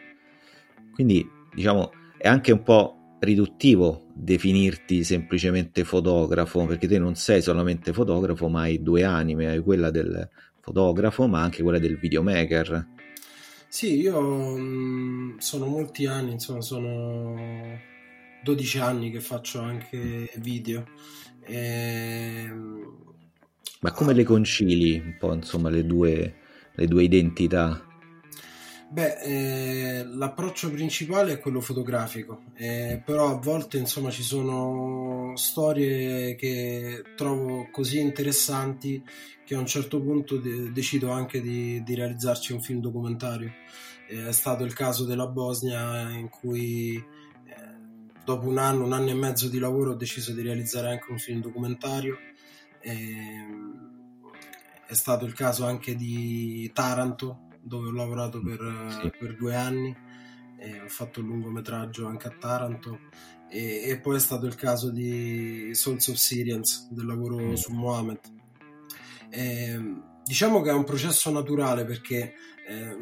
Quindi, 0.94 1.28
diciamo, 1.54 1.92
è 2.18 2.28
anche 2.28 2.52
un 2.52 2.64
po' 2.64 3.18
riduttivo 3.20 4.08
definirti 4.14 5.04
semplicemente 5.04 5.84
fotografo, 5.84 6.66
perché 6.66 6.88
te 6.88 7.00
non 7.00 7.16
sei 7.16 7.42
solamente 7.42 7.94
fotografo, 7.94 8.48
ma 8.48 8.62
hai 8.62 8.82
due 8.82 9.04
anime, 9.04 9.48
hai 9.48 9.60
quella 9.62 9.90
del 9.90 10.30
fotografo, 10.60 11.28
ma 11.28 11.42
anche 11.42 11.64
quella 11.64 11.80
del 11.80 11.98
videomaker. 11.98 12.88
Sì, 13.68 14.00
io 14.00 14.22
mh, 14.22 14.60
mm, 14.60 15.38
sono 15.38 15.66
molti 15.66 16.06
anni, 16.06 16.32
insomma, 16.34 16.62
sono 16.62 17.94
12 18.46 18.78
anni 18.78 19.10
che 19.10 19.22
faccio 19.22 19.60
anche 19.60 20.30
video. 20.36 20.86
E... 21.42 22.46
Ehm, 22.46 23.04
ma 23.80 23.92
come 23.92 24.14
le 24.14 24.24
concili 24.24 25.00
un 25.00 25.16
po', 25.18 25.34
insomma, 25.34 25.70
le 25.70 25.84
due, 25.84 26.36
le 26.74 26.88
due 26.88 27.04
identità? 27.04 27.84
Beh, 28.88 29.18
eh, 29.24 30.06
l'approccio 30.06 30.70
principale 30.72 31.34
è 31.34 31.40
quello 31.40 31.60
fotografico, 31.60 32.44
eh, 32.56 33.02
però 33.04 33.32
a 33.32 33.40
volte 33.40 33.78
insomma 33.78 34.10
ci 34.12 34.24
sono 34.24 35.34
storie 35.36 36.36
che 36.36 37.04
trovo 37.16 37.68
così 37.72 38.00
interessanti 38.00 39.04
che 39.44 39.56
a 39.56 39.60
un 39.60 39.66
certo 39.66 40.02
punto 40.02 40.38
de- 40.38 40.72
decido 40.72 41.12
anche 41.12 41.42
di, 41.42 41.84
di, 41.84 41.96
realizzarci 41.96 42.54
un 42.54 42.62
film 42.62 42.80
documentario. 42.80 43.52
Eh, 44.08 44.28
è 44.28 44.32
stato 44.32 44.64
il 44.64 44.74
caso 44.74 45.04
della 45.04 45.28
Bosnia 45.28 46.10
in 46.12 46.30
cui 46.30 47.04
dopo 48.26 48.48
un 48.48 48.58
anno, 48.58 48.84
un 48.84 48.94
anno 48.94 49.10
e 49.10 49.14
mezzo 49.14 49.48
di 49.48 49.60
lavoro 49.60 49.92
ho 49.92 49.96
deciso 49.96 50.34
di 50.34 50.42
realizzare 50.42 50.90
anche 50.90 51.12
un 51.12 51.20
film 51.20 51.42
documentario. 51.42 52.18
Ehm, 52.82 53.94
è 54.88 54.94
stato 54.94 55.26
il 55.26 55.34
caso 55.34 55.66
anche 55.66 55.96
di 55.96 56.70
Taranto, 56.74 57.48
dove 57.62 57.88
ho 57.88 57.92
lavorato 57.92 58.42
per, 58.42 59.00
sì. 59.02 59.12
per 59.18 59.36
due 59.36 59.56
anni, 59.56 59.96
ho 60.84 60.88
fatto 60.88 61.20
un 61.20 61.28
lungometraggio 61.28 62.08
anche 62.08 62.28
a 62.28 62.36
Taranto 62.40 63.00
e, 63.50 63.84
e, 63.90 64.00
poi 64.00 64.16
è 64.16 64.20
stato 64.20 64.46
il 64.48 64.56
caso 64.56 64.90
di 64.90 65.70
Souls 65.74 66.08
of 66.08 66.16
Syrians, 66.16 66.90
del 66.92 67.06
lavoro 67.06 67.38
mm. 67.38 67.54
su 67.54 67.72
Mohammed. 67.72 68.20
E, 69.30 69.80
diciamo 70.24 70.62
che 70.62 70.70
è 70.70 70.74
un 70.74 70.84
processo 70.84 71.32
naturale 71.32 71.86
perché 71.86 72.34
eh, 72.68 72.98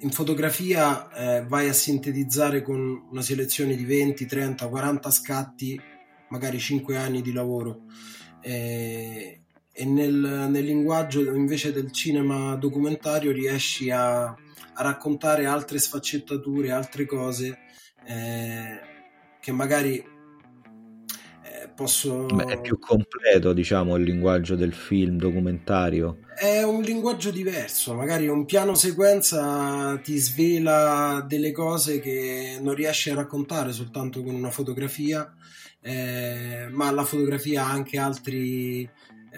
in 0.00 0.10
fotografia 0.10 1.10
eh, 1.12 1.44
vai 1.44 1.68
a 1.68 1.72
sintetizzare 1.72 2.62
con 2.62 3.08
una 3.10 3.22
selezione 3.22 3.74
di 3.74 3.84
20, 3.84 4.26
30, 4.26 4.68
40 4.68 5.10
scatti, 5.10 5.80
magari 6.28 6.58
5 6.58 6.96
anni 6.96 7.22
di 7.22 7.32
lavoro. 7.32 7.82
Eh, 8.40 9.40
e 9.72 9.84
nel, 9.84 10.48
nel, 10.50 10.64
linguaggio 10.64 11.34
invece 11.34 11.72
del 11.72 11.92
cinema 11.92 12.54
documentario 12.56 13.32
riesci 13.32 13.90
a, 13.90 14.24
a 14.24 14.36
raccontare 14.76 15.46
altre 15.46 15.78
sfaccettature, 15.78 16.70
altre 16.70 17.06
cose 17.06 17.58
eh, 18.04 18.80
che 19.40 19.52
magari 19.52 20.02
posso... 21.80 22.26
Beh, 22.26 22.44
è 22.44 22.60
più 22.60 22.78
completo, 22.78 23.54
diciamo, 23.54 23.96
il 23.96 24.02
linguaggio 24.02 24.54
del 24.54 24.74
film 24.74 25.16
documentario. 25.16 26.18
È 26.34 26.62
un 26.62 26.82
linguaggio 26.82 27.30
diverso, 27.30 27.94
magari 27.94 28.28
un 28.28 28.44
piano 28.44 28.74
sequenza 28.74 29.98
ti 30.02 30.18
svela 30.18 31.24
delle 31.26 31.52
cose 31.52 32.00
che 32.00 32.58
non 32.60 32.74
riesci 32.74 33.08
a 33.08 33.14
raccontare 33.14 33.72
soltanto 33.72 34.22
con 34.22 34.34
una 34.34 34.50
fotografia, 34.50 35.34
eh, 35.80 36.68
ma 36.70 36.90
la 36.90 37.04
fotografia 37.04 37.64
ha 37.64 37.70
anche 37.70 37.98
altri 37.98 38.82
eh, 38.82 38.90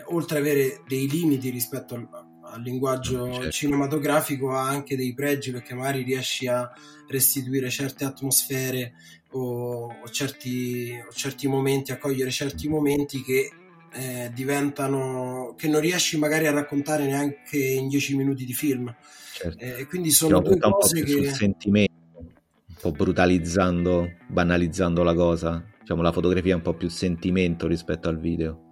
oltre 0.07 0.39
ad 0.39 0.45
avere 0.45 0.83
dei 0.89 1.09
limiti 1.09 1.49
rispetto 1.51 1.95
al, 1.95 2.09
al 2.43 2.61
linguaggio 2.61 3.33
certo. 3.33 3.51
cinematografico, 3.51 4.53
ha 4.53 4.67
anche 4.67 4.97
dei 4.97 5.15
pregi 5.15 5.53
perché 5.53 5.75
magari 5.75 6.03
riesci 6.03 6.49
a 6.49 6.69
restituire 7.09 7.71
certe 7.71 8.05
atmosfere 8.05 8.95
o, 9.33 9.87
o, 10.03 10.09
certi, 10.11 10.92
o 11.07 11.12
certi, 11.12 11.47
momenti, 11.49 11.92
a 11.92 11.99
cogliere 11.99 12.31
certi 12.31 12.68
momenti 12.68 13.23
che 13.23 13.51
eh, 13.92 14.31
diventano 14.33 15.55
che 15.57 15.68
non 15.68 15.81
riesci 15.81 16.18
magari 16.18 16.47
a 16.47 16.53
raccontare 16.53 17.07
neanche 17.07 17.59
in 17.59 17.88
dieci 17.88 18.16
minuti 18.16 18.45
di 18.45 18.55
film. 18.55 18.95
Certo. 19.35 19.59
Eh, 19.59 19.87
quindi 19.87 20.11
sono 20.11 20.40
due 20.40 20.59
cose 20.59 21.03
che. 21.03 21.33
sentimento, 21.33 21.92
un 22.18 22.75
po' 22.81 22.92
brutalizzando, 22.92 24.16
banalizzando 24.29 25.03
la 25.03 25.14
cosa. 25.14 25.64
Diciamo, 25.81 26.03
la 26.03 26.12
fotografia 26.12 26.53
è 26.53 26.57
un 26.57 26.62
po' 26.62 26.75
più 26.75 26.88
sentimento 26.88 27.66
rispetto 27.66 28.09
al 28.09 28.18
video. 28.18 28.71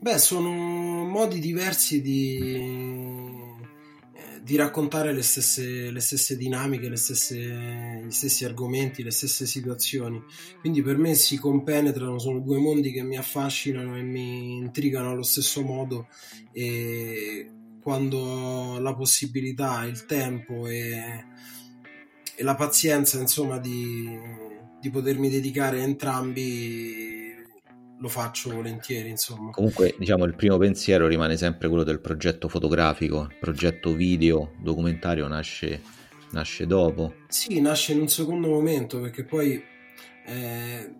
Beh, 0.00 0.18
sono 0.18 0.50
modi 0.50 1.38
diversi 1.40 2.00
di, 2.00 2.58
di 4.42 4.56
raccontare 4.56 5.12
le 5.12 5.22
stesse, 5.22 5.90
le 5.90 6.00
stesse 6.00 6.36
dinamiche, 6.36 6.88
le 6.88 6.96
stesse, 6.96 8.02
gli 8.04 8.10
stessi 8.10 8.44
argomenti, 8.44 9.02
le 9.02 9.10
stesse 9.10 9.46
situazioni. 9.46 10.22
Quindi 10.60 10.82
per 10.82 10.96
me 10.96 11.14
si 11.14 11.36
compenetrano, 11.36 12.18
sono 12.18 12.40
due 12.40 12.58
mondi 12.58 12.92
che 12.92 13.02
mi 13.02 13.16
affascinano 13.16 13.96
e 13.96 14.02
mi 14.02 14.56
intrigano 14.56 15.10
allo 15.10 15.22
stesso 15.22 15.62
modo 15.62 16.08
e 16.52 17.50
quando 17.82 18.18
ho 18.18 18.78
la 18.78 18.94
possibilità, 18.94 19.84
il 19.84 20.04
tempo 20.06 20.66
e, 20.66 21.24
e 22.36 22.42
la 22.42 22.54
pazienza, 22.54 23.18
insomma, 23.18 23.58
di, 23.58 24.18
di 24.80 24.90
potermi 24.90 25.28
dedicare 25.28 25.80
a 25.80 25.84
entrambi 25.84 27.19
lo 28.00 28.08
faccio 28.08 28.50
volentieri, 28.50 29.10
insomma. 29.10 29.50
Comunque, 29.50 29.94
diciamo, 29.98 30.24
il 30.24 30.34
primo 30.34 30.56
pensiero 30.56 31.06
rimane 31.06 31.36
sempre 31.36 31.68
quello 31.68 31.84
del 31.84 32.00
progetto 32.00 32.48
fotografico, 32.48 33.28
il 33.28 33.36
progetto 33.38 33.94
video, 33.94 34.52
documentario 34.58 35.28
nasce, 35.28 35.82
nasce 36.30 36.66
dopo. 36.66 37.14
Sì, 37.28 37.60
nasce 37.60 37.92
in 37.92 38.00
un 38.00 38.08
secondo 38.08 38.48
momento, 38.48 39.00
perché 39.00 39.24
poi 39.24 39.62
eh, 40.26 40.94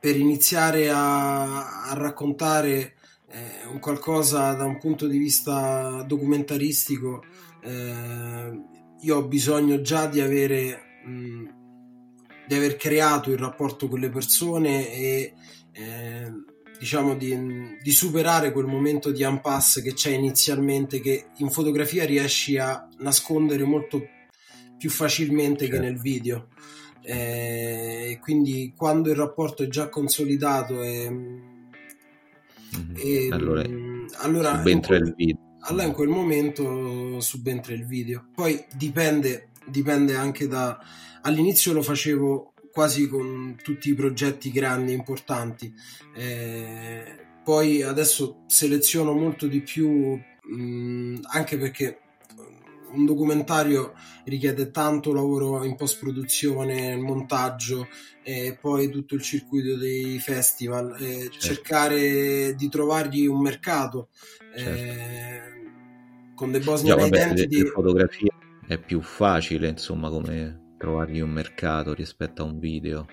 per 0.00 0.16
iniziare 0.16 0.90
a, 0.90 1.84
a 1.84 1.94
raccontare 1.94 2.94
eh, 3.28 3.66
un 3.70 3.78
qualcosa 3.78 4.52
da 4.54 4.64
un 4.64 4.78
punto 4.78 5.06
di 5.06 5.18
vista 5.18 6.02
documentaristico, 6.04 7.22
eh, 7.62 8.60
io 9.02 9.16
ho 9.16 9.22
bisogno 9.22 9.80
già 9.80 10.06
di 10.06 10.20
avere... 10.20 11.02
Mh, 11.04 11.58
di 12.50 12.56
aver 12.56 12.74
creato 12.74 13.30
il 13.30 13.38
rapporto 13.38 13.86
con 13.86 14.00
le 14.00 14.10
persone 14.10 14.92
e 14.92 15.34
eh, 15.72 16.30
diciamo 16.78 17.14
di, 17.14 17.76
di, 17.82 17.90
superare 17.90 18.52
quel 18.52 18.66
momento 18.66 19.10
di 19.10 19.22
impasse 19.22 19.82
che 19.82 19.92
c'è 19.92 20.10
inizialmente 20.10 21.00
che 21.00 21.26
in 21.38 21.50
fotografia 21.50 22.04
riesci 22.04 22.56
a 22.56 22.88
nascondere 22.98 23.64
molto 23.64 24.02
più 24.78 24.90
facilmente 24.90 25.66
certo. 25.66 25.74
che 25.74 25.82
nel 25.82 26.00
video 26.00 26.48
eh, 27.02 28.18
quindi 28.22 28.72
quando 28.76 29.10
il 29.10 29.16
rapporto 29.16 29.62
è 29.62 29.68
già 29.68 29.88
consolidato 29.88 30.82
e, 30.82 31.10
mm-hmm. 31.10 32.94
e 32.96 33.28
allora, 33.30 33.62
allora 34.18 34.56
subentra 34.56 34.96
il 34.96 35.14
video 35.14 35.48
allora 35.62 35.84
in 35.84 35.92
quel 35.92 36.08
momento 36.08 37.20
subentra 37.20 37.74
il 37.74 37.84
video. 37.84 38.28
Poi 38.34 38.64
dipende, 38.74 39.50
dipende 39.66 40.14
anche 40.14 40.46
da... 40.46 40.78
All'inizio 41.22 41.72
lo 41.72 41.82
facevo 41.82 42.49
quasi 42.72 43.08
con 43.08 43.56
tutti 43.62 43.90
i 43.90 43.94
progetti 43.94 44.50
grandi, 44.50 44.92
importanti. 44.92 45.72
Eh, 46.14 47.28
poi 47.44 47.82
adesso 47.82 48.44
seleziono 48.46 49.12
molto 49.12 49.46
di 49.46 49.60
più, 49.60 50.18
mh, 50.42 51.20
anche 51.32 51.58
perché 51.58 52.00
un 52.92 53.04
documentario 53.04 53.94
richiede 54.24 54.70
tanto 54.70 55.12
lavoro 55.12 55.64
in 55.64 55.76
post 55.76 56.00
produzione, 56.00 56.96
montaggio 56.96 57.88
e 58.22 58.56
poi 58.60 58.90
tutto 58.90 59.14
il 59.14 59.22
circuito 59.22 59.76
dei 59.76 60.18
festival, 60.18 60.96
eh, 61.00 61.22
certo. 61.22 61.38
cercare 61.38 62.54
di 62.54 62.68
trovargli 62.68 63.26
un 63.26 63.40
mercato. 63.40 64.08
Certo. 64.56 64.70
Eh, 64.70 65.58
con 66.34 66.50
The 66.52 66.60
Bosnian 66.60 66.96
Già, 66.96 67.02
vabbè, 67.02 67.24
Identity... 67.24 67.62
Le 67.62 67.70
fotografie 67.70 68.30
è 68.66 68.78
più 68.78 69.00
facile, 69.02 69.68
insomma, 69.68 70.08
come 70.10 70.59
trovargli 70.80 71.20
un 71.20 71.28
mercato 71.28 71.92
rispetto 71.92 72.40
a 72.40 72.46
un 72.46 72.58
video. 72.58 73.06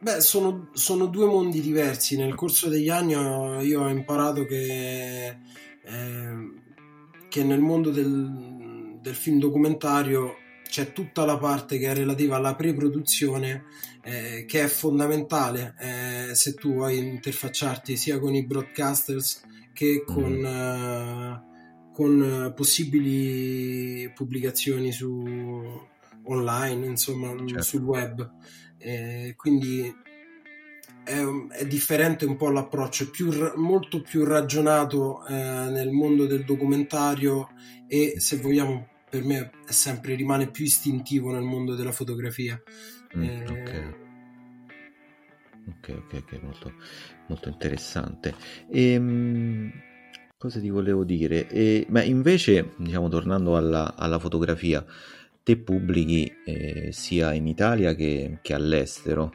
Beh, 0.00 0.22
sono, 0.22 0.70
sono, 0.72 1.04
due 1.04 1.26
mondi 1.26 1.60
diversi. 1.60 2.16
Nel 2.16 2.34
corso 2.34 2.70
degli 2.70 2.88
anni 2.88 3.14
ho, 3.14 3.60
io 3.60 3.82
ho 3.82 3.88
imparato 3.88 4.46
che, 4.46 5.26
eh, 5.84 6.52
che 7.28 7.44
nel 7.44 7.60
mondo 7.60 7.90
del, 7.90 8.98
del 9.02 9.14
film 9.14 9.38
documentario 9.38 10.36
c'è 10.66 10.92
tutta 10.92 11.26
la 11.26 11.36
parte 11.36 11.78
che 11.78 11.90
è 11.90 11.94
relativa 11.94 12.36
alla 12.36 12.54
pre-produzione 12.54 13.64
eh, 14.02 14.44
che 14.46 14.62
è 14.62 14.66
fondamentale 14.66 15.74
eh, 15.80 16.34
se 16.34 16.52
tu 16.52 16.74
vuoi 16.74 16.98
interfacciarti 16.98 17.96
sia 17.96 18.18
con 18.18 18.34
i 18.34 18.44
broadcasters 18.44 19.40
che 19.72 20.04
con, 20.04 20.30
mm. 20.30 20.44
eh, 20.44 21.42
con 21.94 22.52
possibili 22.54 24.12
pubblicazioni 24.12 24.92
su 24.92 25.86
online, 26.28 26.86
insomma, 26.86 27.34
certo. 27.46 27.62
sul 27.62 27.82
web. 27.82 28.30
Eh, 28.78 29.34
quindi 29.36 29.92
è, 31.04 31.24
è, 31.50 31.66
differente 31.66 32.24
un 32.24 32.36
po' 32.36 32.50
l'approccio, 32.50 33.04
è 33.04 33.08
più, 33.08 33.32
molto 33.56 34.02
più 34.02 34.24
ragionato 34.24 35.26
eh, 35.26 35.32
nel 35.34 35.90
mondo 35.90 36.26
del 36.26 36.44
documentario 36.44 37.48
e 37.86 38.14
se 38.18 38.36
vogliamo 38.36 38.88
per 39.08 39.24
me 39.24 39.50
è 39.66 39.72
sempre 39.72 40.14
rimane 40.14 40.50
più 40.50 40.64
istintivo 40.64 41.32
nel 41.32 41.42
mondo 41.42 41.74
della 41.74 41.92
fotografia. 41.92 42.60
Mm, 43.16 43.22
eh... 43.22 43.44
ok. 43.48 44.06
Ok, 45.68 45.94
ok, 45.96 46.22
ok, 46.22 46.42
molto, 46.42 46.72
molto 47.26 47.48
interessante. 47.48 48.34
E, 48.70 48.92
ehm, 48.92 49.72
cosa 50.36 50.60
ti 50.60 50.70
volevo 50.70 51.04
dire? 51.04 51.46
E, 51.48 51.86
ma 51.90 52.02
invece, 52.02 52.72
diciamo, 52.76 53.08
tornando 53.08 53.56
alla, 53.56 53.94
alla 53.94 54.18
fotografia, 54.18 54.84
te 55.48 55.56
pubblichi 55.56 56.30
eh, 56.44 56.90
sia 56.92 57.32
in 57.32 57.46
Italia 57.46 57.94
che, 57.94 58.38
che, 58.42 58.52
all'estero, 58.52 59.32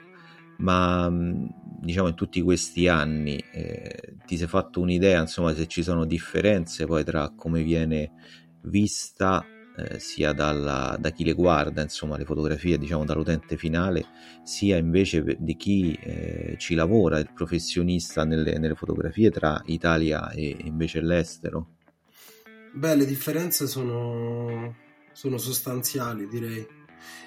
ma 0.57 1.09
mm, 1.09 1.45
diciamo 1.81 2.09
in 2.09 2.13
tutti 2.13 2.39
questi 2.43 2.87
anni 2.87 3.43
eh, 3.51 4.17
ti 4.23 4.37
sei 4.37 4.45
fatto 4.45 4.79
un'idea, 4.79 5.21
insomma, 5.21 5.55
se 5.55 5.65
ci 5.65 5.81
sono 5.81 6.05
differenze 6.05 6.85
poi 6.85 7.03
tra 7.03 7.33
come 7.35 7.63
viene 7.63 8.11
vista 8.65 9.43
eh, 9.75 9.97
sia 9.97 10.33
dalla, 10.33 10.95
da 10.99 11.09
chi 11.09 11.23
le 11.23 11.33
guarda, 11.33 11.81
insomma, 11.81 12.15
le 12.15 12.25
fotografie, 12.25 12.77
diciamo, 12.77 13.05
dall'utente 13.05 13.57
finale, 13.57 14.05
sia 14.43 14.77
invece 14.77 15.37
di 15.39 15.55
chi 15.55 15.97
eh, 15.99 16.57
ci 16.59 16.75
lavora, 16.75 17.17
il 17.17 17.31
professionista 17.33 18.23
nelle, 18.23 18.59
nelle, 18.59 18.75
fotografie 18.75 19.31
tra 19.31 19.59
Italia 19.65 20.29
e 20.29 20.57
invece 20.59 21.01
l'estero? 21.01 21.69
Beh, 22.75 22.95
le 22.97 23.05
differenze 23.05 23.65
sono, 23.65 24.75
sono 25.13 25.37
sostanziali, 25.37 26.27
direi. 26.27 26.81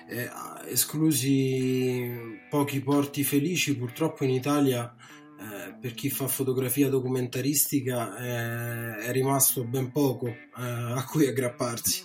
Eh, 0.08 0.30
esclusi 0.68 2.38
pochi 2.48 2.80
porti 2.80 3.24
felici, 3.24 3.76
purtroppo 3.76 4.24
in 4.24 4.30
Italia 4.30 4.94
eh, 5.38 5.76
per 5.78 5.92
chi 5.92 6.08
fa 6.08 6.28
fotografia 6.28 6.88
documentaristica 6.88 8.16
eh, 8.16 8.96
è 9.04 9.12
rimasto 9.12 9.64
ben 9.64 9.92
poco 9.92 10.28
eh, 10.28 10.36
a 10.56 11.04
cui 11.04 11.26
aggrapparsi. 11.26 12.02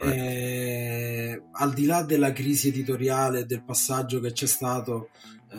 Eh, 0.00 1.42
al 1.52 1.72
di 1.72 1.86
là 1.86 2.02
della 2.02 2.32
crisi 2.32 2.68
editoriale, 2.68 3.46
del 3.46 3.62
passaggio 3.62 4.18
che 4.18 4.32
c'è 4.32 4.46
stato 4.46 5.10
eh, 5.52 5.56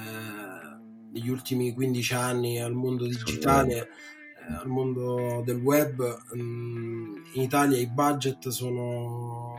negli 1.13 1.29
ultimi 1.29 1.73
15 1.73 2.13
anni 2.13 2.59
al 2.59 2.73
mondo 2.73 3.05
digitale, 3.05 3.87
al 4.49 4.67
mondo 4.67 5.41
del 5.45 5.57
web, 5.57 6.23
mm, 6.35 7.15
in 7.33 7.41
Italia 7.41 7.77
i 7.77 7.87
budget 7.87 8.49
sono 8.49 9.55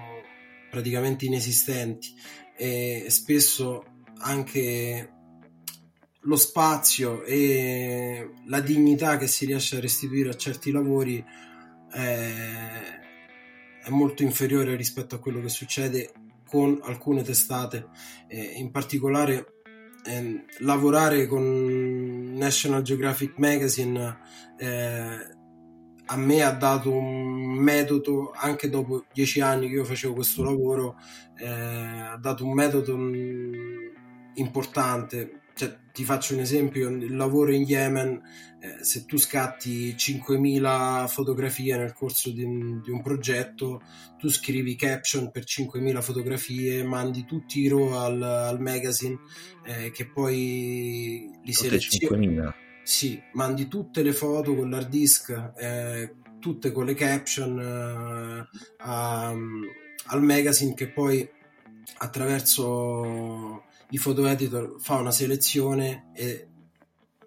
praticamente 0.71 1.25
inesistenti 1.25 2.13
e 2.57 3.07
spesso 3.09 3.85
anche 4.19 5.11
lo 6.21 6.37
spazio 6.37 7.23
e 7.25 8.31
la 8.47 8.61
dignità 8.61 9.17
che 9.17 9.27
si 9.27 9.47
riesce 9.47 9.77
a 9.77 9.81
restituire 9.81 10.31
a 10.31 10.37
certi 10.37 10.71
lavori 10.71 11.23
è, 11.91 13.01
è 13.85 13.91
molto 13.91 14.23
inferiore 14.23 14.77
rispetto 14.77 15.15
a 15.15 15.19
quello 15.19 15.41
che 15.41 15.49
succede 15.49 16.13
con 16.47 16.79
alcune 16.83 17.23
testate. 17.23 17.89
Eh, 18.29 18.55
in 18.57 18.71
particolare 18.71 19.63
eh, 20.05 20.45
lavorare 20.59 21.27
con 21.27 22.35
National 22.35 22.83
Geographic 22.83 23.35
Magazine 23.39 24.19
eh, 24.59 25.33
a 26.07 26.17
me 26.17 26.43
ha 26.43 26.53
dato 26.53 26.93
un 26.93 27.55
metodo, 27.55 28.33
anche 28.35 28.69
dopo 28.69 29.07
dieci 29.13 29.41
anni 29.41 29.69
che 29.69 29.77
io 29.77 29.85
facevo 29.85 30.15
questo 30.15 30.43
lavoro, 30.43 30.97
eh, 31.37 31.49
ha 31.49 32.17
dato 32.17 32.45
un 32.45 32.53
metodo 32.53 32.97
mm, 32.97 33.53
importante 34.35 35.41
cioè, 35.55 35.77
ti 35.93 36.05
faccio 36.05 36.35
un 36.35 36.41
esempio, 36.41 36.89
il 36.89 37.17
lavoro 37.17 37.53
in 37.53 37.63
Yemen, 37.63 38.21
eh, 38.61 38.83
se 38.85 39.05
tu 39.05 39.17
scatti 39.17 39.95
5.000 39.95 41.07
fotografie 41.07 41.77
nel 41.77 41.93
corso 41.93 42.31
di 42.31 42.43
un, 42.43 42.81
di 42.83 42.91
un, 42.91 43.01
progetto, 43.01 43.81
tu 44.19 44.29
scrivi 44.29 44.75
caption 44.75 45.31
per 45.31 45.45
5.000 45.45 46.03
fotografie, 46.03 46.83
mandi 46.83 47.25
tutti 47.25 47.61
i 47.61 47.69
RAW 47.69 47.93
al, 47.93 48.23
al 48.23 48.61
magazine 48.61 49.19
eh, 49.65 49.91
che 49.93 50.07
poi 50.07 51.31
li 51.45 51.53
selezioni. 51.53 52.37
Sì, 52.83 53.23
mandi 53.35 53.69
tutte 53.69 54.03
le 54.03 54.13
foto 54.13 54.55
con 54.55 54.69
l'hard 54.69 54.89
disk, 54.89 55.53
eh, 55.57 56.15
tutte 56.41 56.73
con 56.73 56.85
le 56.85 56.95
caption 56.95 57.59
eh, 57.59 58.49
a, 58.79 59.29
al 59.29 60.23
magazine 60.23 60.75
che 60.75 60.89
poi 60.89 61.27
attraverso 61.99 63.65
il 63.95 64.01
photo 64.01 64.27
editor 64.27 64.75
fa 64.79 64.97
una 64.97 65.13
selezione 65.13 66.11
e 66.15 66.49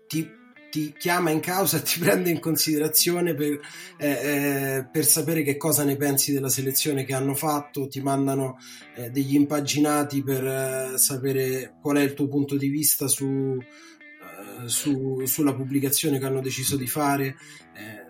ti, 0.05 0.29
ti 0.69 0.93
chiama 0.97 1.29
in 1.29 1.39
causa 1.39 1.77
e 1.77 1.81
ti 1.83 1.97
prende 1.97 2.29
in 2.29 2.41
considerazione 2.41 3.33
per, 3.33 3.59
eh, 3.97 4.09
eh, 4.09 4.87
per, 4.91 5.05
sapere 5.05 5.43
che 5.43 5.55
cosa 5.55 5.85
ne 5.85 5.95
pensi 5.95 6.33
della 6.33 6.49
selezione 6.49 7.05
che 7.05 7.13
hanno 7.13 7.33
fatto, 7.33 7.87
ti 7.87 8.01
mandano 8.01 8.57
eh, 8.95 9.09
degli 9.09 9.35
impaginati 9.35 10.21
per 10.21 10.45
eh, 10.45 10.97
sapere 10.97 11.77
qual 11.81 11.97
è 11.97 12.01
il 12.01 12.13
tuo 12.13 12.27
punto 12.27 12.57
di 12.57 12.67
vista 12.67 13.07
su, 13.07 13.57
eh, 13.57 14.67
su, 14.67 15.25
sulla 15.25 15.55
pubblicazione 15.55 16.19
che 16.19 16.25
hanno 16.25 16.41
deciso 16.41 16.75
di 16.75 16.87
fare 16.87 17.37
eh, 17.75 18.06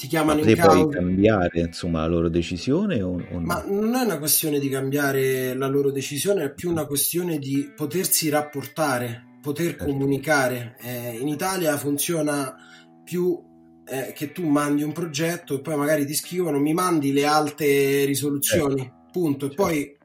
ti 0.00 0.06
chiamano 0.06 0.40
in 0.40 0.56
causa. 0.56 0.80
puoi 0.80 0.94
cambiare 0.94 1.60
insomma 1.60 2.00
la 2.00 2.06
loro 2.06 2.30
decisione 2.30 3.02
o, 3.02 3.10
o 3.10 3.38
no? 3.38 3.40
Ma 3.40 3.62
non 3.66 3.94
è 3.94 4.02
una 4.02 4.16
questione 4.18 4.58
di 4.58 4.70
cambiare 4.70 5.54
la 5.54 5.66
loro 5.66 5.90
decisione, 5.90 6.44
è 6.44 6.54
più 6.54 6.70
una 6.70 6.86
questione 6.86 7.38
di 7.38 7.70
potersi 7.76 8.30
rapportare, 8.30 9.36
poter 9.42 9.76
certo. 9.76 9.84
comunicare. 9.84 10.78
Eh, 10.80 11.18
in 11.20 11.28
Italia 11.28 11.76
funziona 11.76 12.56
più 13.04 13.38
eh, 13.84 14.14
che 14.14 14.32
tu 14.32 14.46
mandi 14.46 14.82
un 14.82 14.92
progetto 14.92 15.56
e 15.56 15.60
poi 15.60 15.76
magari 15.76 16.06
ti 16.06 16.14
scrivono 16.14 16.58
mi 16.58 16.72
mandi 16.72 17.12
le 17.12 17.26
alte 17.26 18.06
risoluzioni, 18.06 18.80
certo. 18.80 19.08
punto. 19.12 19.44
E 19.44 19.48
certo. 19.48 19.62
poi 19.62 19.98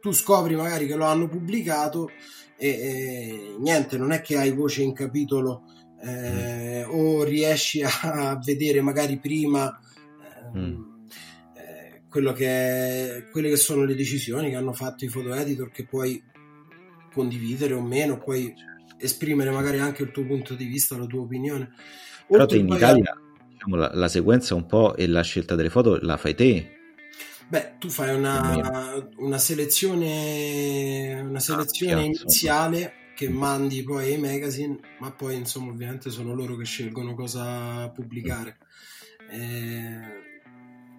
tu 0.00 0.10
scopri 0.10 0.56
magari 0.56 0.88
che 0.88 0.96
lo 0.96 1.04
hanno 1.04 1.28
pubblicato 1.28 2.10
e, 2.56 2.68
e 2.68 3.56
niente, 3.60 3.96
non 3.96 4.10
è 4.10 4.20
che 4.20 4.36
hai 4.36 4.50
voce 4.50 4.82
in 4.82 4.92
capitolo 4.92 5.62
eh, 6.02 6.84
mm. 6.86 6.90
o 6.90 7.24
riesci 7.24 7.82
a 7.82 8.38
vedere 8.42 8.80
magari 8.80 9.18
prima 9.18 9.78
eh, 10.54 10.58
mm. 10.58 10.82
eh, 11.54 12.02
quello 12.08 12.32
che, 12.32 13.28
quelle 13.30 13.48
che 13.48 13.56
sono 13.56 13.84
le 13.84 13.94
decisioni 13.94 14.50
che 14.50 14.56
hanno 14.56 14.72
fatto 14.72 15.04
i 15.04 15.08
photo 15.08 15.34
editor 15.34 15.70
che 15.70 15.84
puoi 15.84 16.22
condividere 17.12 17.74
o 17.74 17.80
meno, 17.80 18.18
puoi 18.18 18.52
esprimere 18.98 19.50
magari 19.50 19.78
anche 19.78 20.02
il 20.02 20.10
tuo 20.10 20.24
punto 20.26 20.54
di 20.54 20.66
vista, 20.66 20.98
la 20.98 21.06
tua 21.06 21.22
opinione. 21.22 21.72
Però 22.28 22.46
in 22.50 22.68
Italia 22.68 23.16
diciamo, 23.48 23.76
la, 23.76 23.90
la, 23.94 24.08
sequenza 24.08 24.54
un 24.54 24.66
po' 24.66 24.94
e 24.96 25.06
la 25.06 25.22
scelta 25.22 25.54
delle 25.54 25.70
foto 25.70 25.98
la 26.00 26.16
fai 26.16 26.34
te. 26.34 26.72
Beh, 27.48 27.76
tu 27.78 27.88
fai 27.88 28.14
una, 28.14 29.08
una 29.18 29.38
selezione, 29.38 31.20
una 31.20 31.38
selezione 31.38 32.02
ah, 32.02 32.04
iniziale 32.04 32.92
che 33.16 33.30
mandi 33.30 33.82
poi 33.82 34.12
ai 34.12 34.20
magazine, 34.20 34.78
ma 35.00 35.10
poi 35.10 35.36
insomma 35.36 35.70
ovviamente 35.70 36.10
sono 36.10 36.34
loro 36.34 36.54
che 36.54 36.66
scelgono 36.66 37.14
cosa 37.14 37.88
pubblicare. 37.88 38.58
Eh, 39.30 40.00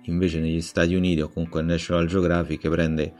invece 0.05 0.39
negli 0.39 0.61
Stati 0.61 0.95
Uniti 0.95 1.21
o 1.21 1.29
comunque 1.29 1.61
National 1.61 2.07
Geographic 2.07 2.67
prende 2.69 3.13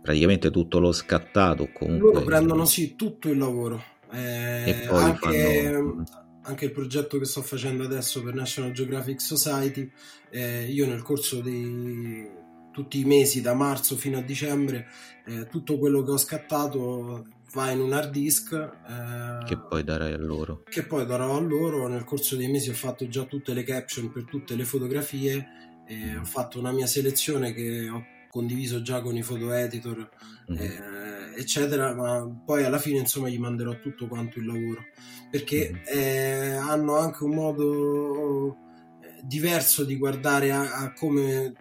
praticamente 0.00 0.52
tutto 0.52 0.78
lo 0.78 0.92
scattato. 0.92 1.68
Comunque... 1.72 2.12
Loro 2.12 2.24
prendono 2.24 2.64
sì 2.64 2.94
tutto 2.94 3.28
il 3.28 3.38
lavoro. 3.38 3.82
Eh, 4.12 4.70
e 4.70 4.86
poi 4.86 5.02
anche, 5.02 5.62
fanno... 5.72 6.04
anche, 6.42 6.64
il 6.66 6.70
progetto 6.70 7.18
che 7.18 7.24
sto 7.24 7.42
facendo 7.42 7.82
adesso 7.82 8.22
per 8.22 8.34
National 8.34 8.70
Geographic 8.70 9.20
Society, 9.20 9.90
eh, 10.30 10.66
io 10.70 10.86
nel 10.86 11.02
corso 11.02 11.40
di 11.40 12.24
tutti 12.70 13.00
i 13.00 13.04
mesi 13.04 13.40
da 13.40 13.54
marzo 13.54 13.96
fino 13.96 14.18
a 14.18 14.22
dicembre, 14.22 14.86
eh, 15.26 15.48
tutto 15.48 15.76
quello 15.76 16.04
che 16.04 16.12
ho 16.12 16.18
scattato 16.18 17.26
va 17.54 17.70
in 17.70 17.80
un 17.80 17.92
hard 17.92 18.10
disk 18.10 18.52
eh, 18.52 19.44
che 19.46 19.58
poi 19.58 19.84
darai 19.84 20.12
a 20.12 20.18
loro. 20.18 20.62
Che 20.68 20.84
poi 20.84 21.06
darò 21.06 21.36
a 21.36 21.40
loro. 21.40 21.86
Nel 21.88 22.04
corso 22.04 22.36
dei 22.36 22.48
mesi 22.50 22.68
ho 22.68 22.74
fatto 22.74 23.08
già 23.08 23.24
tutte 23.24 23.54
le 23.54 23.62
caption 23.62 24.10
per 24.10 24.24
tutte 24.24 24.56
le 24.56 24.64
fotografie. 24.64 25.46
Mm. 25.90 26.20
Ho 26.20 26.24
fatto 26.24 26.58
una 26.58 26.72
mia 26.72 26.86
selezione 26.86 27.52
che 27.52 27.88
ho 27.88 28.04
condiviso 28.28 28.82
già 28.82 29.00
con 29.00 29.16
i 29.16 29.22
photo 29.22 29.52
editor, 29.52 30.08
mm. 30.52 30.56
eh, 30.56 31.40
eccetera. 31.40 31.94
Ma 31.94 32.42
poi 32.44 32.64
alla 32.64 32.78
fine, 32.78 32.98
insomma, 32.98 33.28
gli 33.28 33.38
manderò 33.38 33.78
tutto 33.78 34.08
quanto 34.08 34.38
il 34.38 34.46
lavoro 34.46 34.82
perché 35.30 35.72
mm. 35.72 35.76
eh, 35.86 36.54
hanno 36.54 36.96
anche 36.96 37.24
un 37.24 37.34
modo 37.34 38.56
eh, 39.00 39.20
diverso 39.24 39.84
di 39.84 39.96
guardare 39.96 40.52
a, 40.52 40.76
a 40.76 40.92
come, 40.92 41.52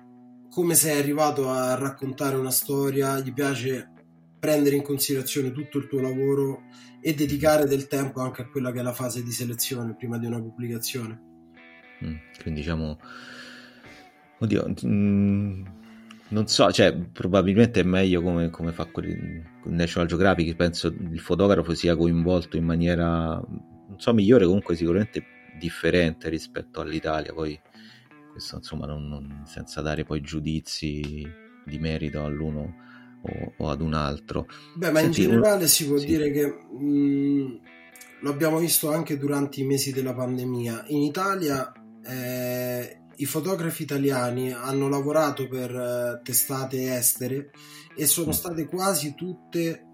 come 0.50 0.76
sei 0.76 1.00
arrivato 1.00 1.50
a 1.50 1.74
raccontare 1.76 2.36
una 2.36 2.52
storia. 2.52 3.20
Gli 3.20 3.34
piace 3.34 3.93
prendere 4.44 4.76
in 4.76 4.82
considerazione 4.82 5.54
tutto 5.54 5.78
il 5.78 5.88
tuo 5.88 6.02
lavoro 6.02 6.64
e 7.00 7.14
dedicare 7.14 7.64
del 7.64 7.88
tempo 7.88 8.20
anche 8.20 8.42
a 8.42 8.50
quella 8.50 8.74
che 8.74 8.82
è 8.82 8.84
la 8.84 8.92
fase 8.92 9.24
di 9.24 9.32
selezione 9.32 9.96
prima 9.96 10.18
di 10.18 10.26
una 10.26 10.42
pubblicazione. 10.42 11.18
Mm, 12.04 12.16
quindi 12.42 12.60
diciamo, 12.60 13.00
oddio, 14.40 14.74
mm, 14.86 15.66
non 16.28 16.48
so, 16.48 16.70
cioè 16.74 16.94
probabilmente 16.94 17.80
è 17.80 17.84
meglio 17.84 18.22
come, 18.22 18.50
come 18.50 18.74
fa 18.74 18.84
con 18.84 19.06
National 19.64 20.10
Geographic, 20.10 20.54
penso 20.58 20.88
il 20.88 21.22
fotografo 21.22 21.74
sia 21.74 21.96
coinvolto 21.96 22.58
in 22.58 22.66
maniera, 22.66 23.36
non 23.36 23.96
so, 23.96 24.14
migliore, 24.14 24.44
comunque 24.44 24.76
sicuramente 24.76 25.24
differente 25.58 26.28
rispetto 26.28 26.82
all'Italia, 26.82 27.32
poi 27.32 27.58
questo 28.30 28.58
insomma 28.58 28.88
non, 28.88 29.08
non, 29.08 29.44
senza 29.46 29.80
dare 29.80 30.04
poi 30.04 30.20
giudizi 30.20 31.26
di 31.66 31.80
merito 31.80 32.26
all'uno 32.26 32.92
o, 33.24 33.54
o 33.58 33.70
ad 33.70 33.82
un 33.82 33.94
altro. 33.94 34.48
Beh, 34.76 34.92
ma 34.92 35.00
Senti, 35.00 35.24
in 35.24 35.30
generale 35.30 35.68
si 35.68 35.88
può 35.88 35.98
sì. 35.98 36.06
dire 36.06 36.32
che 36.32 36.46
mh, 36.46 36.86
mm, 36.86 37.56
lo 38.22 38.30
abbiamo 38.30 38.58
visto 38.58 38.92
anche 38.92 39.18
durante 39.18 39.62
i 39.62 39.66
mesi 39.66 39.92
della 39.92 40.14
pandemia. 40.14 40.86
In 40.88 41.02
Italia 41.02 41.72
eh, 42.06 43.02
i 43.16 43.26
fotografi 43.26 43.84
italiani 43.84 44.52
hanno 44.52 44.90
lavorato 44.90 45.48
per 45.48 45.72
eh, 45.72 46.22
testate 46.24 46.96
estere 46.96 47.52
e 47.96 48.06
sono 48.06 48.30
mm. 48.30 48.32
state 48.32 48.66
quasi 48.66 49.14
tutte 49.16 49.88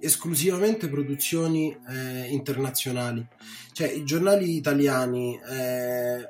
esclusivamente 0.00 0.88
produzioni 0.88 1.76
eh, 1.88 2.26
internazionali. 2.30 3.26
Cioè 3.72 3.88
i 3.88 4.04
giornali 4.04 4.56
italiani, 4.56 5.38
eh, 5.38 6.28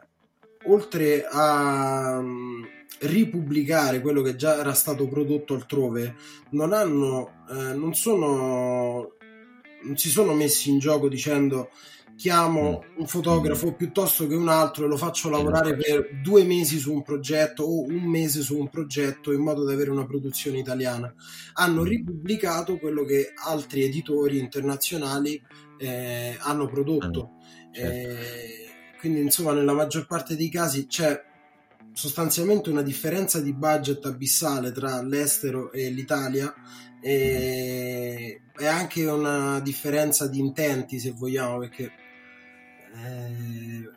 oltre 0.66 1.26
a... 1.30 2.20
Mh, 2.20 2.26
mm, 2.26 2.78
ripubblicare 2.98 4.00
quello 4.00 4.20
che 4.22 4.36
già 4.36 4.58
era 4.58 4.74
stato 4.74 5.08
prodotto 5.08 5.54
altrove 5.54 6.16
non 6.50 6.72
hanno 6.72 7.44
eh, 7.50 7.74
non 7.74 7.94
sono 7.94 9.12
non 9.82 9.96
si 9.96 10.10
sono 10.10 10.34
messi 10.34 10.68
in 10.68 10.78
gioco 10.78 11.08
dicendo 11.08 11.70
chiamo 12.20 12.84
un 12.96 13.06
fotografo 13.06 13.72
piuttosto 13.72 14.26
che 14.26 14.34
un 14.34 14.48
altro 14.48 14.84
e 14.84 14.88
lo 14.88 14.98
faccio 14.98 15.30
lavorare 15.30 15.74
per 15.74 16.20
due 16.22 16.44
mesi 16.44 16.78
su 16.78 16.92
un 16.92 17.02
progetto 17.02 17.62
o 17.62 17.86
un 17.86 18.02
mese 18.02 18.42
su 18.42 18.58
un 18.58 18.68
progetto 18.68 19.32
in 19.32 19.40
modo 19.40 19.64
da 19.64 19.72
avere 19.72 19.88
una 19.88 20.04
produzione 20.04 20.58
italiana. 20.58 21.10
Hanno 21.54 21.80
mm. 21.80 21.86
ripubblicato 21.86 22.76
quello 22.76 23.04
che 23.04 23.32
altri 23.42 23.84
editori 23.84 24.38
internazionali 24.38 25.42
eh, 25.78 26.36
hanno 26.40 26.66
prodotto. 26.66 27.36
Certo. 27.72 27.90
Eh, 27.90 28.68
quindi, 28.98 29.20
insomma, 29.20 29.54
nella 29.54 29.72
maggior 29.72 30.06
parte 30.06 30.36
dei 30.36 30.50
casi 30.50 30.86
c'è 30.86 31.24
sostanzialmente 32.00 32.70
una 32.70 32.80
differenza 32.80 33.42
di 33.42 33.52
budget 33.52 34.06
abissale 34.06 34.72
tra 34.72 35.02
l'estero 35.02 35.70
e 35.70 35.90
l'Italia 35.90 36.50
e, 36.98 38.40
e 38.58 38.66
anche 38.66 39.04
una 39.04 39.60
differenza 39.60 40.26
di 40.26 40.38
intenti 40.38 40.98
se 40.98 41.10
vogliamo 41.10 41.58
perché 41.58 41.92
eh, 42.94 43.90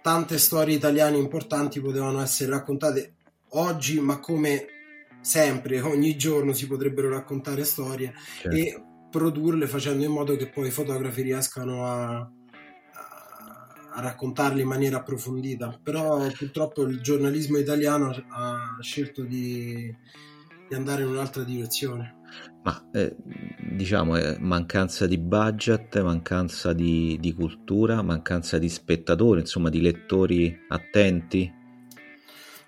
tante 0.00 0.38
storie 0.38 0.76
italiane 0.76 1.16
importanti 1.16 1.80
potevano 1.80 2.22
essere 2.22 2.50
raccontate 2.50 3.14
oggi 3.54 3.98
ma 3.98 4.20
come 4.20 4.66
sempre 5.20 5.80
ogni 5.80 6.16
giorno 6.16 6.52
si 6.52 6.68
potrebbero 6.68 7.08
raccontare 7.08 7.64
storie 7.64 8.14
certo. 8.42 8.56
e 8.56 8.80
produrle 9.10 9.66
facendo 9.66 10.04
in 10.04 10.12
modo 10.12 10.36
che 10.36 10.48
poi 10.48 10.68
i 10.68 10.70
fotografi 10.70 11.22
riescano 11.22 11.84
a 11.84 12.30
a 14.00 14.02
raccontarli 14.02 14.62
in 14.62 14.68
maniera 14.68 14.98
approfondita, 14.98 15.78
però 15.82 16.26
purtroppo 16.36 16.82
il 16.82 17.00
giornalismo 17.00 17.58
italiano 17.58 18.10
ha 18.30 18.78
scelto 18.80 19.22
di, 19.22 19.94
di 20.68 20.74
andare 20.74 21.02
in 21.02 21.08
un'altra 21.08 21.44
direzione. 21.44 22.16
Ma 22.62 22.90
eh, 22.92 23.16
diciamo 23.72 24.16
eh, 24.16 24.36
mancanza 24.38 25.06
di 25.06 25.18
budget, 25.18 26.00
mancanza 26.02 26.72
di, 26.72 27.16
di, 27.20 27.32
cultura, 27.32 28.02
mancanza 28.02 28.58
di 28.58 28.68
spettatori, 28.68 29.40
insomma 29.40 29.68
di 29.68 29.80
lettori 29.80 30.56
attenti? 30.68 31.58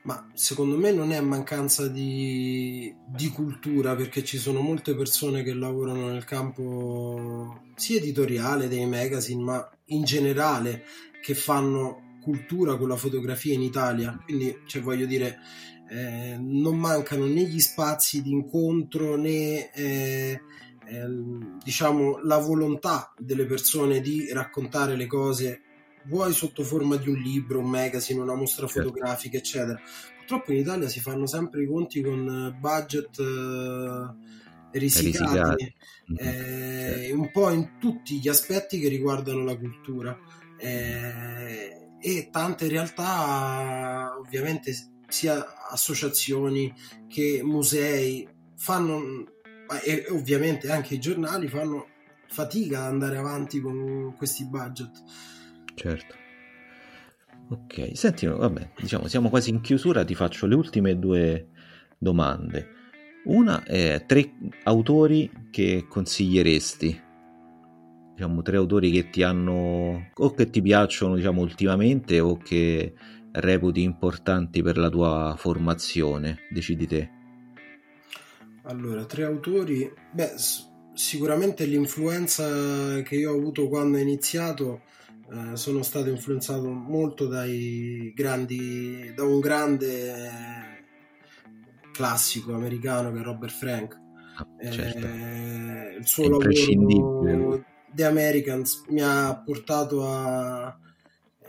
Ma 0.04 0.28
secondo 0.34 0.76
me 0.76 0.90
non 0.90 1.12
è 1.12 1.20
mancanza 1.20 1.86
di, 1.86 2.92
di 3.06 3.28
cultura 3.28 3.94
perché 3.94 4.24
ci 4.24 4.36
sono 4.36 4.60
molte 4.60 4.96
persone 4.96 5.44
che 5.44 5.54
lavorano 5.54 6.08
nel 6.08 6.24
campo 6.24 7.62
sia 7.76 7.98
editoriale 7.98 8.66
dei 8.66 8.86
magazine, 8.86 9.42
ma 9.42 9.70
in 9.86 10.02
generale 10.02 10.84
che 11.22 11.34
fanno 11.34 12.18
cultura 12.20 12.76
con 12.76 12.88
la 12.88 12.96
fotografia 12.96 13.54
in 13.54 13.62
Italia, 13.62 14.20
quindi 14.24 14.58
cioè, 14.66 14.82
voglio 14.82 15.06
dire, 15.06 15.38
eh, 15.88 16.36
non 16.38 16.78
mancano 16.78 17.26
né 17.26 17.44
gli 17.44 17.60
spazi 17.60 18.22
di 18.22 18.30
incontro 18.30 19.16
né 19.16 19.70
eh, 19.72 20.40
eh, 20.86 21.06
diciamo 21.62 22.18
la 22.22 22.38
volontà 22.38 23.12
delle 23.18 23.46
persone 23.46 24.00
di 24.00 24.32
raccontare 24.32 24.96
le 24.96 25.06
cose 25.06 25.62
vuoi 26.06 26.32
sotto 26.32 26.64
forma 26.64 26.96
di 26.96 27.08
un 27.08 27.16
libro, 27.16 27.60
un 27.60 27.70
magazine, 27.70 28.20
una 28.20 28.34
mostra 28.34 28.66
certo. 28.66 28.88
fotografica, 28.88 29.36
eccetera. 29.36 29.80
Purtroppo 30.18 30.52
in 30.52 30.58
Italia 30.58 30.88
si 30.88 31.00
fanno 31.00 31.26
sempre 31.26 31.62
i 31.62 31.66
conti 31.66 32.02
con 32.02 32.56
budget 32.58 33.18
eh, 33.18 34.78
risicati, 34.78 35.74
mm-hmm. 36.12 36.16
eh, 36.16 36.94
certo. 36.96 37.20
un 37.20 37.30
po' 37.30 37.50
in 37.50 37.78
tutti 37.78 38.18
gli 38.18 38.28
aspetti 38.28 38.80
che 38.80 38.88
riguardano 38.88 39.44
la 39.44 39.56
cultura 39.56 40.18
eh, 40.62 41.88
e 42.00 42.28
tante 42.30 42.68
realtà 42.68 44.14
ovviamente 44.16 44.72
sia 45.08 45.68
associazioni 45.68 46.72
che 47.08 47.40
musei 47.42 48.26
fanno 48.56 49.24
e 49.84 50.06
ovviamente 50.10 50.70
anche 50.70 50.94
i 50.94 51.00
giornali 51.00 51.48
fanno 51.48 51.88
fatica 52.28 52.84
ad 52.84 52.92
andare 52.92 53.16
avanti 53.16 53.60
con 53.60 54.14
questi 54.16 54.44
budget. 54.46 55.02
Certo. 55.74 56.14
Ok 57.50 57.90
senti 57.94 58.26
vabbè 58.26 58.70
diciamo 58.78 59.08
siamo 59.08 59.28
quasi 59.28 59.50
in 59.50 59.60
chiusura 59.60 60.04
ti 60.04 60.14
faccio 60.14 60.46
le 60.46 60.54
ultime 60.54 60.98
due 60.98 61.48
domande. 61.98 62.80
Una 63.24 63.62
è 63.64 64.04
tre 64.06 64.32
autori 64.64 65.30
che 65.50 65.86
consiglieresti 65.88 67.10
diciamo, 68.14 68.42
tre 68.42 68.56
autori 68.56 68.90
che 68.90 69.10
ti 69.10 69.22
hanno 69.22 70.10
o 70.14 70.30
che 70.34 70.50
ti 70.50 70.62
piacciono 70.62 71.14
diciamo, 71.16 71.40
ultimamente 71.40 72.20
o 72.20 72.36
che 72.36 72.94
reputi 73.32 73.82
importanti 73.82 74.62
per 74.62 74.76
la 74.76 74.88
tua 74.88 75.34
formazione? 75.36 76.40
Decidi 76.50 76.86
te. 76.86 77.10
Allora, 78.64 79.04
tre 79.04 79.24
autori, 79.24 79.90
beh, 80.12 80.34
sicuramente 80.94 81.64
l'influenza 81.64 83.02
che 83.02 83.16
io 83.16 83.32
ho 83.32 83.36
avuto 83.36 83.68
quando 83.68 83.96
ho 83.96 84.00
iniziato 84.00 84.82
eh, 85.32 85.56
sono 85.56 85.82
stato 85.82 86.10
influenzato 86.10 86.68
molto 86.68 87.26
dai 87.26 88.12
grandi, 88.14 89.12
da 89.14 89.24
un 89.24 89.40
grande 89.40 90.80
classico 91.92 92.54
americano 92.54 93.12
che 93.12 93.18
è 93.18 93.22
Robert 93.22 93.52
Frank. 93.52 94.00
Ah, 94.36 94.70
certo. 94.70 95.06
eh, 95.06 95.96
il 95.98 96.06
suo 96.06 96.28
lavoro 96.28 97.64
The 97.94 98.04
Americans 98.04 98.84
mi 98.88 99.00
ha 99.02 99.40
portato 99.44 100.06
a 100.06 100.76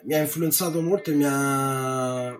mi 0.03 0.13
ha 0.13 0.19
influenzato 0.19 0.81
molto 0.81 1.11
e 1.11 1.15
mi 1.15 1.25
ha, 1.25 2.37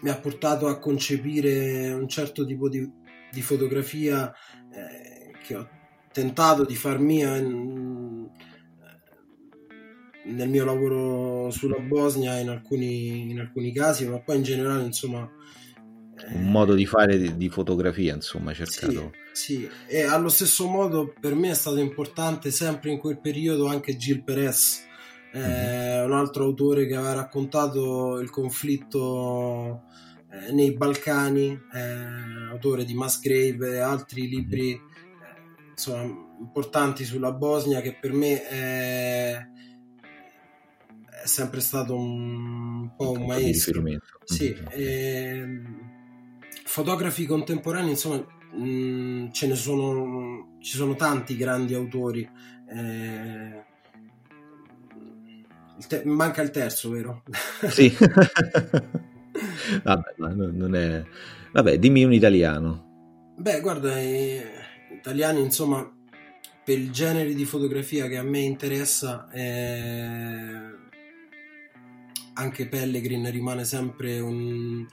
mi 0.00 0.10
ha 0.10 0.18
portato 0.18 0.66
a 0.66 0.78
concepire 0.78 1.92
un 1.92 2.08
certo 2.08 2.44
tipo 2.44 2.68
di, 2.68 2.88
di 3.30 3.42
fotografia 3.42 4.32
eh, 4.72 5.32
che 5.44 5.56
ho 5.56 5.68
tentato 6.12 6.64
di 6.64 6.76
far 6.76 6.98
mia 6.98 7.36
in, 7.36 8.28
nel 10.26 10.48
mio 10.48 10.64
lavoro 10.64 11.50
sulla 11.50 11.80
Bosnia 11.80 12.38
in 12.38 12.48
alcuni, 12.48 13.30
in 13.30 13.40
alcuni 13.40 13.72
casi, 13.72 14.06
ma 14.06 14.20
poi 14.20 14.36
in 14.36 14.42
generale 14.42 14.84
insomma 14.84 15.28
un 16.32 16.50
modo 16.50 16.74
di 16.74 16.86
fare 16.86 17.18
di, 17.18 17.36
di 17.36 17.48
fotografia, 17.48 18.14
insomma, 18.14 18.52
cercato. 18.52 19.12
Sì, 19.32 19.58
sì, 19.58 19.68
e 19.86 20.02
allo 20.02 20.28
stesso 20.28 20.66
modo 20.66 21.12
per 21.18 21.34
me 21.34 21.50
è 21.50 21.54
stato 21.54 21.78
importante 21.78 22.50
sempre 22.50 22.90
in 22.90 22.98
quel 22.98 23.20
periodo 23.20 23.66
anche 23.66 23.96
Gil 23.96 24.22
Perez, 24.22 24.82
eh, 25.32 25.38
mm-hmm. 25.38 26.04
un 26.04 26.12
altro 26.12 26.44
autore 26.44 26.86
che 26.86 26.94
aveva 26.94 27.14
raccontato 27.14 28.18
il 28.18 28.30
conflitto 28.30 29.82
eh, 30.30 30.52
nei 30.52 30.74
Balcani, 30.76 31.58
eh, 31.72 32.50
autore 32.50 32.84
di 32.84 32.94
Musgrave 32.94 33.74
e 33.74 33.78
altri 33.78 34.28
libri 34.28 34.80
mm-hmm. 34.80 35.70
insomma, 35.70 36.02
importanti 36.40 37.04
sulla 37.04 37.32
Bosnia 37.32 37.80
che 37.80 37.96
per 38.00 38.12
me 38.12 38.46
è, 38.46 39.52
sempre 41.24 41.60
stato 41.60 41.96
un 41.96 42.92
po' 42.96 43.12
un, 43.12 43.20
un 43.20 43.26
maestro. 43.26 43.82
Sì, 44.24 44.54
mm-hmm. 44.54 44.66
e, 44.70 45.92
fotografi 46.74 47.24
contemporanei, 47.24 47.90
insomma, 47.90 48.16
mh, 48.16 48.66
mm, 48.66 49.30
ce 49.30 49.46
ne 49.46 49.54
sono, 49.54 50.56
ci 50.58 50.76
sono 50.76 50.96
tanti 50.96 51.36
grandi 51.36 51.72
autori. 51.72 52.28
Eh, 52.68 53.64
il 55.78 55.86
te- 55.86 56.02
manca 56.04 56.42
il 56.42 56.50
terzo, 56.50 56.90
vero? 56.90 57.22
Sì. 57.68 57.94
Vabbè, 59.84 60.14
non 60.16 60.74
è... 60.74 61.04
Vabbè, 61.52 61.78
dimmi 61.78 62.02
un 62.02 62.12
italiano. 62.12 63.34
Beh, 63.36 63.60
guarda, 63.60 63.96
eh, 63.96 64.44
italiani, 64.96 65.42
insomma, 65.42 65.88
per 66.64 66.76
il 66.76 66.90
genere 66.90 67.34
di 67.34 67.44
fotografia 67.44 68.08
che 68.08 68.16
a 68.16 68.24
me 68.24 68.40
interessa, 68.40 69.30
eh, 69.30 70.58
anche 72.32 72.66
Pellegrin 72.66 73.30
rimane 73.30 73.62
sempre 73.62 74.18
un 74.18 74.84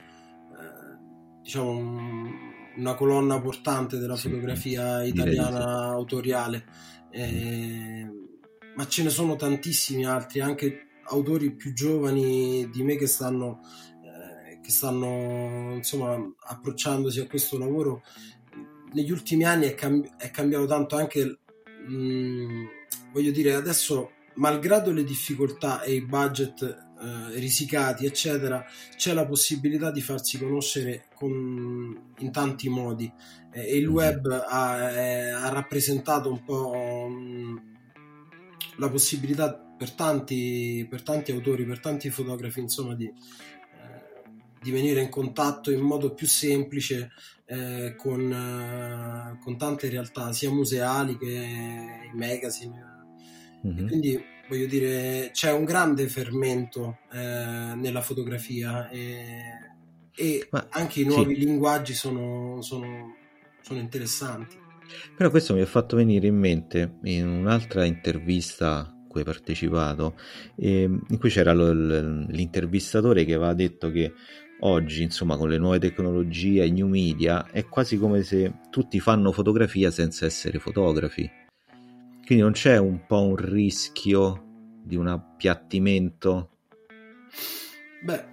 diciamo, 1.42 2.50
una 2.76 2.94
colonna 2.94 3.40
portante 3.40 3.98
della 3.98 4.16
fotografia 4.16 5.02
italiana 5.02 5.88
autoriale. 5.90 6.64
Eh, 7.10 8.08
ma 8.74 8.86
ce 8.86 9.02
ne 9.02 9.10
sono 9.10 9.36
tantissimi 9.36 10.06
altri, 10.06 10.40
anche 10.40 10.86
autori 11.04 11.54
più 11.54 11.74
giovani 11.74 12.68
di 12.70 12.82
me 12.82 12.96
che 12.96 13.06
stanno, 13.06 13.60
eh, 14.02 14.60
che 14.60 14.70
stanno 14.70 15.74
insomma, 15.74 16.18
approcciandosi 16.38 17.20
a 17.20 17.26
questo 17.26 17.58
lavoro. 17.58 18.02
Negli 18.92 19.10
ultimi 19.10 19.44
anni 19.44 19.66
è, 19.66 19.74
cambi- 19.74 20.10
è 20.16 20.30
cambiato 20.30 20.66
tanto 20.66 20.96
anche, 20.96 21.38
mh, 21.86 21.94
mm, 21.94 22.64
voglio 23.12 23.30
dire, 23.30 23.54
adesso 23.54 24.12
malgrado 24.34 24.92
le 24.92 25.04
difficoltà 25.04 25.82
e 25.82 25.94
i 25.94 26.04
budget 26.04 26.91
eh, 27.02 27.38
risicati, 27.38 28.06
eccetera, 28.06 28.64
c'è 28.96 29.12
la 29.12 29.26
possibilità 29.26 29.90
di 29.90 30.00
farsi 30.00 30.38
conoscere 30.38 31.06
con, 31.14 32.12
in 32.18 32.30
tanti 32.30 32.68
modi 32.68 33.12
eh, 33.52 33.76
il 33.76 33.84
mm-hmm. 33.84 33.94
web 33.94 34.44
ha, 34.48 34.90
eh, 34.90 35.30
ha 35.30 35.48
rappresentato 35.50 36.30
un 36.30 36.42
po' 36.42 36.70
um, 36.70 37.60
la 38.76 38.88
possibilità 38.88 39.54
per 39.54 39.92
tanti, 39.92 40.86
per 40.88 41.02
tanti 41.02 41.32
autori, 41.32 41.64
per 41.64 41.80
tanti 41.80 42.08
fotografi, 42.10 42.60
insomma, 42.60 42.94
di, 42.94 43.06
eh, 43.06 43.12
di 44.60 44.70
venire 44.70 45.02
in 45.02 45.10
contatto 45.10 45.70
in 45.70 45.80
modo 45.80 46.14
più 46.14 46.26
semplice 46.26 47.10
eh, 47.44 47.94
con, 47.96 48.32
eh, 48.32 49.38
con, 49.42 49.58
tante 49.58 49.90
realtà, 49.90 50.32
sia 50.32 50.50
museali 50.50 51.18
che 51.18 52.10
i 52.12 52.16
magazine. 52.16 52.90
Mm-hmm. 53.66 53.86
Quindi 53.86 54.24
voglio 54.48 54.66
dire, 54.66 55.30
c'è 55.32 55.52
un 55.52 55.64
grande 55.64 56.08
fermento 56.08 56.98
eh, 57.12 57.18
nella 57.74 58.00
fotografia 58.00 58.88
e, 58.88 59.26
e 60.14 60.48
anche 60.70 61.00
i 61.00 61.04
nuovi 61.04 61.34
sì. 61.34 61.40
linguaggi 61.44 61.94
sono, 61.94 62.60
sono, 62.62 63.16
sono 63.60 63.80
interessanti. 63.80 64.60
Però 65.16 65.30
questo 65.30 65.54
mi 65.54 65.60
ha 65.60 65.66
fatto 65.66 65.96
venire 65.96 66.26
in 66.26 66.36
mente 66.36 66.98
in 67.04 67.26
un'altra 67.26 67.84
intervista 67.84 68.78
a 68.78 68.94
cui 69.08 69.20
hai 69.20 69.26
partecipato, 69.26 70.16
eh, 70.56 70.82
in 70.82 71.18
cui 71.18 71.30
c'era 71.30 71.54
l'intervistatore 71.54 73.24
che 73.24 73.34
aveva 73.34 73.54
detto 73.54 73.90
che 73.90 74.12
oggi, 74.60 75.02
insomma, 75.02 75.36
con 75.36 75.48
le 75.48 75.58
nuove 75.58 75.78
tecnologie, 75.78 76.64
i 76.64 76.70
new 76.70 76.88
media, 76.88 77.50
è 77.50 77.66
quasi 77.66 77.98
come 77.98 78.22
se 78.22 78.60
tutti 78.70 79.00
fanno 79.00 79.32
fotografia 79.32 79.90
senza 79.90 80.26
essere 80.26 80.58
fotografi. 80.58 81.41
Quindi 82.32 82.48
non 82.48 82.58
c'è 82.58 82.78
un 82.78 83.04
po' 83.06 83.20
un 83.20 83.36
rischio 83.36 84.80
di 84.82 84.96
un 84.96 85.06
appiattimento? 85.06 86.48
Beh, 88.02 88.24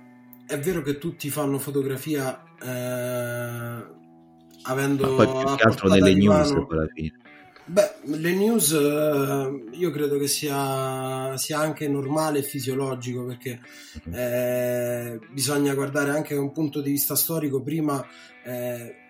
è 0.48 0.58
vero 0.58 0.82
che 0.84 0.98
tutti 0.98 1.30
fanno 1.30 1.60
fotografia 1.60 2.42
eh, 2.64 3.86
avendo... 4.62 5.16
Ma 5.16 5.26
poi 5.26 5.44
più 5.44 5.56
che 5.58 5.64
altro 5.64 5.90
nelle 5.90 6.14
news 6.14 6.50
alla 6.50 6.88
fine. 6.94 7.20
Beh, 7.66 7.96
le 8.04 8.34
news 8.36 8.72
eh, 8.72 9.66
io 9.74 9.92
credo 9.92 10.18
che 10.18 10.28
sia, 10.28 11.36
sia, 11.36 11.60
anche 11.60 11.90
normale 11.90 12.40
e 12.40 12.44
fisiologico 12.44 13.26
perché 13.26 13.60
mhm. 14.06 14.14
eh, 14.16 15.20
bisogna 15.30 15.74
guardare 15.74 16.12
anche 16.12 16.36
da 16.36 16.40
un 16.40 16.54
punto 16.54 16.80
di 16.80 16.92
vista 16.92 17.16
storico. 17.16 17.62
Prima 17.62 18.02
eh, 18.46 19.09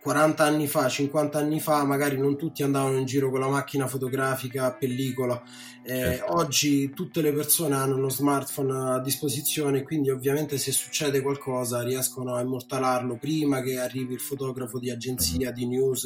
40 0.00 0.42
anni 0.42 0.66
fa, 0.66 0.88
50 0.88 1.38
anni 1.38 1.60
fa, 1.60 1.84
magari 1.84 2.16
non 2.16 2.38
tutti 2.38 2.62
andavano 2.62 2.96
in 2.96 3.04
giro 3.04 3.30
con 3.30 3.40
la 3.40 3.48
macchina 3.48 3.86
fotografica 3.86 4.64
a 4.64 4.72
pellicola. 4.72 5.42
Eh, 5.82 5.92
certo. 5.92 6.36
Oggi 6.36 6.90
tutte 6.90 7.20
le 7.20 7.32
persone 7.32 7.74
hanno 7.74 7.96
uno 7.96 8.08
smartphone 8.08 8.94
a 8.94 9.00
disposizione, 9.00 9.82
quindi 9.82 10.08
ovviamente 10.08 10.56
se 10.56 10.72
succede 10.72 11.20
qualcosa 11.20 11.82
riescono 11.82 12.34
a 12.34 12.40
immortalarlo 12.40 13.18
prima 13.18 13.60
che 13.60 13.78
arrivi 13.78 14.14
il 14.14 14.20
fotografo 14.20 14.78
di 14.78 14.90
agenzia, 14.90 15.48
mm-hmm. 15.48 15.54
di 15.54 15.66
news, 15.66 16.04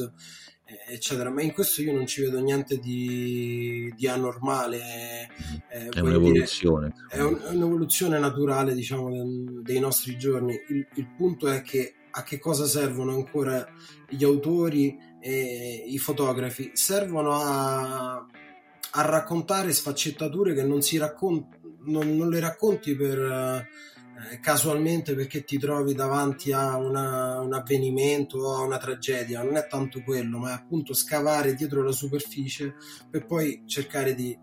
eh, 0.65 0.95
eccetera. 0.95 1.31
Ma 1.31 1.43
in 1.43 1.53
questo 1.53 1.81
io 1.81 1.93
non 1.93 2.07
ci 2.07 2.21
vedo 2.23 2.41
niente 2.41 2.79
di, 2.79 3.93
di 3.97 4.09
anormale. 4.09 5.29
Eh, 5.71 5.89
è 5.89 6.01
un'evoluzione. 6.01 6.93
Dire, 7.09 7.23
è, 7.23 7.23
un, 7.23 7.41
è, 7.41 7.51
un'evoluzione 7.51 8.19
naturale, 8.19 8.75
diciamo, 8.75 9.61
dei 9.63 9.79
nostri 9.79 10.19
giorni. 10.19 10.55
Il, 10.69 10.85
il 10.95 11.09
punto 11.17 11.47
è 11.47 11.63
che 11.63 11.95
a 12.17 12.23
che 12.23 12.39
cosa 12.39 12.67
servono 12.67 13.13
ancora 13.13 13.67
gli 14.09 14.25
autori 14.25 14.97
e 15.21 15.85
i 15.87 15.99
fotografi? 15.99 16.71
Servono 16.75 17.33
a, 17.33 18.15
a 18.17 19.03
raccontare 19.03 19.73
sfaccettature 19.73 20.55
che 20.55 20.63
non, 20.63 20.81
raccont- 20.99 21.59
non, 21.85 22.17
non 22.17 22.29
le 22.29 22.41
racconti 22.41 22.95
per, 22.95 23.19
eh, 23.19 24.39
casualmente 24.41 25.15
perché 25.15 25.45
ti 25.45 25.59
trovi 25.59 25.95
davanti 25.95 26.53
a 26.53 26.77
una, 26.77 27.41
un 27.41 27.53
avvenimento 27.53 28.39
o 28.39 28.57
a 28.57 28.63
una 28.63 28.79
tragedia. 28.79 29.43
Non 29.43 29.57
è 29.57 29.67
tanto 29.67 30.03
quello, 30.03 30.39
ma 30.39 30.51
è 30.51 30.55
appunto 30.55 30.95
scavare 30.95 31.55
dietro 31.55 31.83
la 31.83 31.93
superficie 31.93 32.75
per 33.11 33.27
poi 33.27 33.65
cercare 33.67 34.15
di 34.15 34.37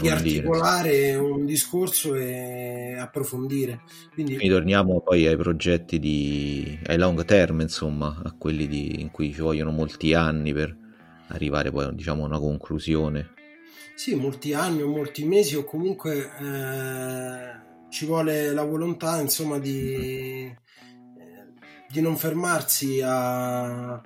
di 0.00 0.08
articolare 0.08 1.14
un 1.16 1.44
discorso 1.44 2.14
e 2.14 2.96
approfondire. 2.98 3.82
Quindi... 4.12 4.36
Quindi 4.36 4.54
torniamo 4.54 5.00
poi 5.00 5.26
ai 5.26 5.36
progetti 5.36 5.98
di 5.98 6.78
ai 6.86 6.98
long 6.98 7.24
term, 7.24 7.60
insomma, 7.60 8.20
a 8.24 8.34
quelli 8.36 8.66
di, 8.66 9.00
in 9.00 9.10
cui 9.10 9.32
ci 9.32 9.40
vogliono 9.40 9.70
molti 9.70 10.14
anni 10.14 10.52
per 10.52 10.76
arrivare 11.28 11.70
poi 11.70 11.94
diciamo 11.94 12.22
a 12.22 12.26
una 12.26 12.38
conclusione. 12.38 13.30
Sì, 13.94 14.14
molti 14.14 14.54
anni 14.54 14.82
o 14.82 14.86
molti 14.88 15.24
mesi 15.24 15.56
o 15.56 15.64
comunque 15.64 16.30
eh, 16.40 17.90
ci 17.90 18.06
vuole 18.06 18.52
la 18.52 18.62
volontà, 18.62 19.20
insomma, 19.20 19.58
di, 19.58 19.96
mm-hmm. 19.96 20.46
eh, 20.46 21.52
di 21.90 22.00
non 22.00 22.16
fermarsi 22.16 23.00
a 23.02 24.00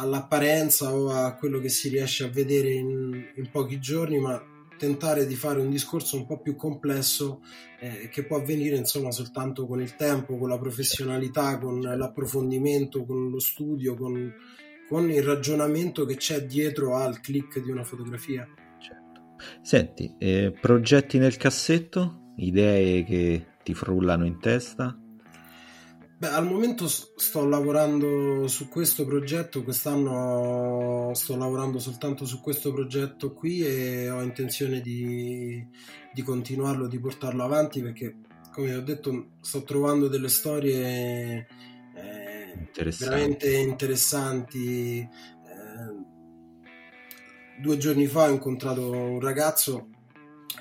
all'apparenza 0.00 0.92
o 0.92 1.10
a 1.10 1.34
quello 1.34 1.58
che 1.60 1.68
si 1.68 1.88
riesce 1.88 2.24
a 2.24 2.28
vedere 2.28 2.72
in, 2.72 3.32
in 3.36 3.50
pochi 3.50 3.78
giorni, 3.78 4.18
ma 4.18 4.42
tentare 4.80 5.26
di 5.26 5.34
fare 5.34 5.60
un 5.60 5.68
discorso 5.68 6.16
un 6.16 6.24
po' 6.24 6.40
più 6.40 6.56
complesso 6.56 7.42
eh, 7.78 8.08
che 8.08 8.24
può 8.24 8.38
avvenire 8.38 8.76
insomma 8.76 9.10
soltanto 9.10 9.66
con 9.66 9.82
il 9.82 9.94
tempo, 9.94 10.38
con 10.38 10.48
la 10.48 10.58
professionalità, 10.58 11.58
con 11.58 11.80
l'approfondimento, 11.80 13.04
con 13.04 13.28
lo 13.28 13.38
studio, 13.38 13.94
con, 13.94 14.32
con 14.88 15.10
il 15.10 15.22
ragionamento 15.22 16.06
che 16.06 16.16
c'è 16.16 16.46
dietro 16.46 16.96
al 16.96 17.20
click 17.20 17.62
di 17.62 17.70
una 17.70 17.84
fotografia. 17.84 18.48
Certo. 18.78 19.36
Senti, 19.60 20.14
eh, 20.18 20.56
progetti 20.58 21.18
nel 21.18 21.36
cassetto? 21.36 22.32
Idee 22.36 23.04
che 23.04 23.46
ti 23.62 23.74
frullano 23.74 24.24
in 24.24 24.40
testa? 24.40 24.98
Beh, 26.20 26.28
al 26.28 26.44
momento 26.44 26.86
sto 26.86 27.46
lavorando 27.46 28.46
su 28.46 28.68
questo 28.68 29.06
progetto, 29.06 29.62
quest'anno 29.62 31.12
sto 31.14 31.34
lavorando 31.34 31.78
soltanto 31.78 32.26
su 32.26 32.42
questo 32.42 32.74
progetto 32.74 33.32
qui 33.32 33.64
e 33.64 34.10
ho 34.10 34.20
intenzione 34.20 34.82
di, 34.82 35.66
di 36.12 36.20
continuarlo, 36.20 36.88
di 36.88 37.00
portarlo 37.00 37.42
avanti 37.42 37.80
perché, 37.80 38.18
come 38.52 38.74
ho 38.74 38.82
detto, 38.82 39.30
sto 39.40 39.62
trovando 39.62 40.08
delle 40.08 40.28
storie 40.28 41.46
eh, 41.94 42.52
interessanti. 42.54 43.04
veramente 43.14 43.56
interessanti. 43.56 44.98
Eh, 44.98 45.08
due 47.62 47.78
giorni 47.78 48.06
fa 48.06 48.24
ho 48.24 48.30
incontrato 48.30 48.90
un 48.90 49.20
ragazzo 49.20 49.88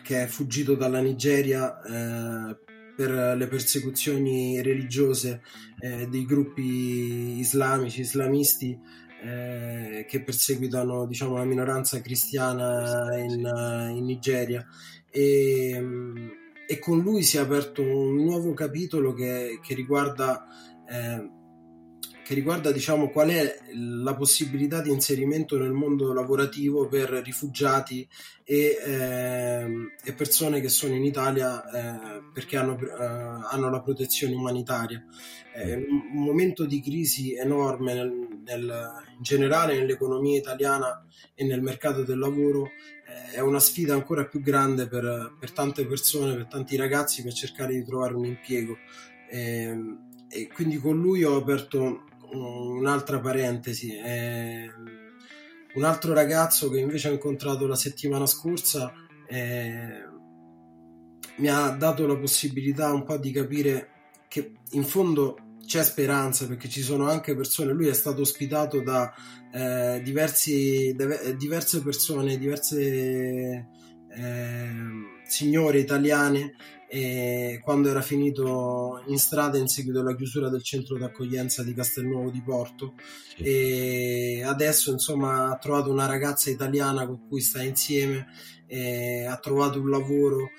che 0.04 0.24
è 0.24 0.28
fuggito 0.28 0.76
dalla 0.76 1.02
Nigeria 1.02 1.82
eh, 1.82 2.68
per 3.00 3.38
le 3.38 3.48
persecuzioni 3.48 4.62
religiose 4.62 5.42
eh, 5.80 6.08
dei 6.08 6.26
gruppi 6.26 7.40
islamici, 7.40 8.02
islamisti 8.02 8.78
eh, 9.24 10.06
che 10.06 10.22
perseguitano 10.22 11.06
diciamo, 11.06 11.38
la 11.38 11.46
minoranza 11.46 12.02
cristiana 12.02 13.16
in, 13.16 13.94
in 13.96 14.04
Nigeria. 14.04 14.68
E, 15.10 15.82
e, 16.68 16.80
con 16.80 17.00
lui 17.00 17.24
si 17.24 17.38
è 17.38 17.40
aperto 17.40 17.82
un 17.82 18.16
nuovo 18.16 18.54
capitolo 18.54 19.14
che, 19.14 19.60
che 19.64 19.76
riguarda 19.76 20.46
eh, 20.86 21.39
che 22.30 22.36
riguarda 22.36 22.72
diciamo, 22.72 23.10
qual 23.10 23.30
è 23.30 23.58
la 23.74 24.14
possibilità 24.14 24.84
di 24.84 24.92
inserimento 24.92 25.58
nel 25.58 25.72
mondo 25.72 26.14
lavorativo 26.14 26.88
per 26.88 27.10
rifugiati 27.10 28.08
e, 28.44 28.78
eh, 28.86 29.66
e 30.04 30.14
persone 30.14 30.62
che 30.62 30.70
sono 30.70 30.94
in 30.94 31.04
Italia 31.04 31.68
eh, 31.72 32.22
perché 32.32 32.58
hanno, 32.58 32.78
eh, 32.80 32.86
hanno, 33.50 33.72
la 33.72 33.82
protezione 33.82 34.36
umanitaria. 34.36 35.04
È 35.52 35.74
un 35.74 36.24
momento 36.24 36.66
di 36.66 36.80
crisi 36.84 37.34
enorme 37.34 37.96
nel, 37.96 38.28
nel, 38.44 38.92
in 39.18 39.24
generale 39.24 39.80
nell'economia 39.80 40.38
italiana 40.38 41.04
e 41.34 41.44
nel 41.46 41.64
mercato 41.64 42.04
del 42.04 42.20
lavoro 42.20 42.66
eh, 42.66 43.38
è 43.38 43.40
una 43.40 43.60
sfida 43.60 43.96
ancora 43.96 44.28
più 44.28 44.40
grande 44.40 44.88
per, 44.88 45.36
per, 45.40 45.50
tante 45.50 45.84
persone, 45.88 46.36
per 46.36 46.46
tanti 46.46 46.76
ragazzi 46.76 47.24
per 47.24 47.34
cercare 47.34 47.74
di 47.74 47.84
trovare 47.84 48.14
un 48.14 48.26
impiego. 48.26 48.78
Ehm, 49.32 50.28
e 50.32 50.48
quindi 50.48 50.78
con 50.78 50.96
lui 50.96 51.24
ho 51.24 51.36
aperto 51.36 52.04
un'altra 52.32 53.20
parentesi. 53.20 53.96
Eh, 53.96 54.70
un 55.76 55.84
altro 55.84 56.14
ragazzo 56.14 56.70
che 56.70 56.80
invece 56.80 57.10
ho 57.10 57.14
incontrato 57.14 57.68
la 57.68 57.76
settimana 57.76 58.26
scorsa 58.26 58.92
eh, 59.28 60.04
mi 61.38 61.48
ha 61.48 61.70
dato 61.70 62.06
la 62.08 62.18
possibilità 62.18 62.92
un 62.92 63.04
po' 63.04 63.18
di 63.18 63.32
capire 63.32 63.90
che 64.28 64.54
in 64.72 64.84
fondo 64.84 65.38
c'è 65.66 65.84
speranza 65.84 66.48
perché 66.48 66.68
ci 66.68 66.82
sono 66.82 67.08
anche 67.08 67.36
persone, 67.36 67.74
lui 67.74 67.88
è 67.88 67.94
stato 67.94 68.22
ospitato 68.22 68.82
da 68.82 69.14
eh, 69.54 70.02
diversi, 70.04 70.96
diverse 71.38 71.82
persone, 71.84 72.38
diverse 72.38 73.68
eh, 74.10 74.74
signore 75.30 75.80
italiane 75.80 76.56
e 76.92 77.60
quando 77.64 77.90
era 77.90 78.02
finito 78.02 79.04
in 79.08 79.20
strada 79.20 79.60
in 79.60 79.68
seguito 79.68 80.00
alla 80.00 80.16
chiusura 80.16 80.50
del 80.50 80.64
centro 80.64 80.98
d'accoglienza 80.98 81.62
di 81.62 81.76
Castelnuovo 81.76 82.32
di 82.32 82.42
Porto 82.42 82.96
sì. 83.36 83.44
e 83.44 84.44
adesso 84.44 84.92
insomma 84.92 85.52
ha 85.52 85.58
trovato 85.58 85.92
una 85.92 86.08
ragazza 86.08 86.50
italiana 86.50 87.06
con 87.06 87.28
cui 87.28 87.42
sta 87.42 87.62
insieme 87.62 88.26
ha 89.28 89.38
trovato 89.38 89.80
un 89.80 89.90
lavoro 89.90 90.50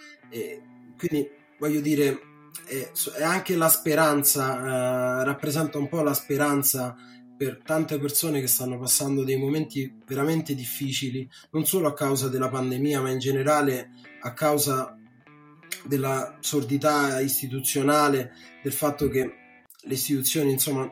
quindi 0.96 1.28
voglio 1.58 1.80
dire 1.80 2.20
è, 2.66 2.90
anche 3.22 3.56
la 3.56 3.68
speranza 3.68 4.56
eh, 4.56 5.24
rappresenta 5.24 5.78
un 5.78 5.88
po' 5.88 6.02
la 6.02 6.14
speranza 6.14 6.94
per 7.36 7.62
tante 7.64 7.98
persone 7.98 8.40
che 8.40 8.46
stanno 8.46 8.78
passando 8.78 9.24
dei 9.24 9.36
momenti 9.36 9.98
veramente 10.06 10.54
difficili 10.54 11.28
non 11.52 11.64
solo 11.64 11.88
a 11.88 11.94
causa 11.94 12.28
della 12.28 12.48
pandemia 12.48 13.00
ma 13.00 13.10
in 13.10 13.18
generale 13.18 13.90
a 14.20 14.32
causa 14.32 14.96
della 15.84 16.36
sordità 16.40 17.20
istituzionale, 17.20 18.32
del 18.62 18.72
fatto 18.72 19.08
che 19.08 19.34
le 19.82 19.92
istituzioni, 19.92 20.52
insomma, 20.52 20.90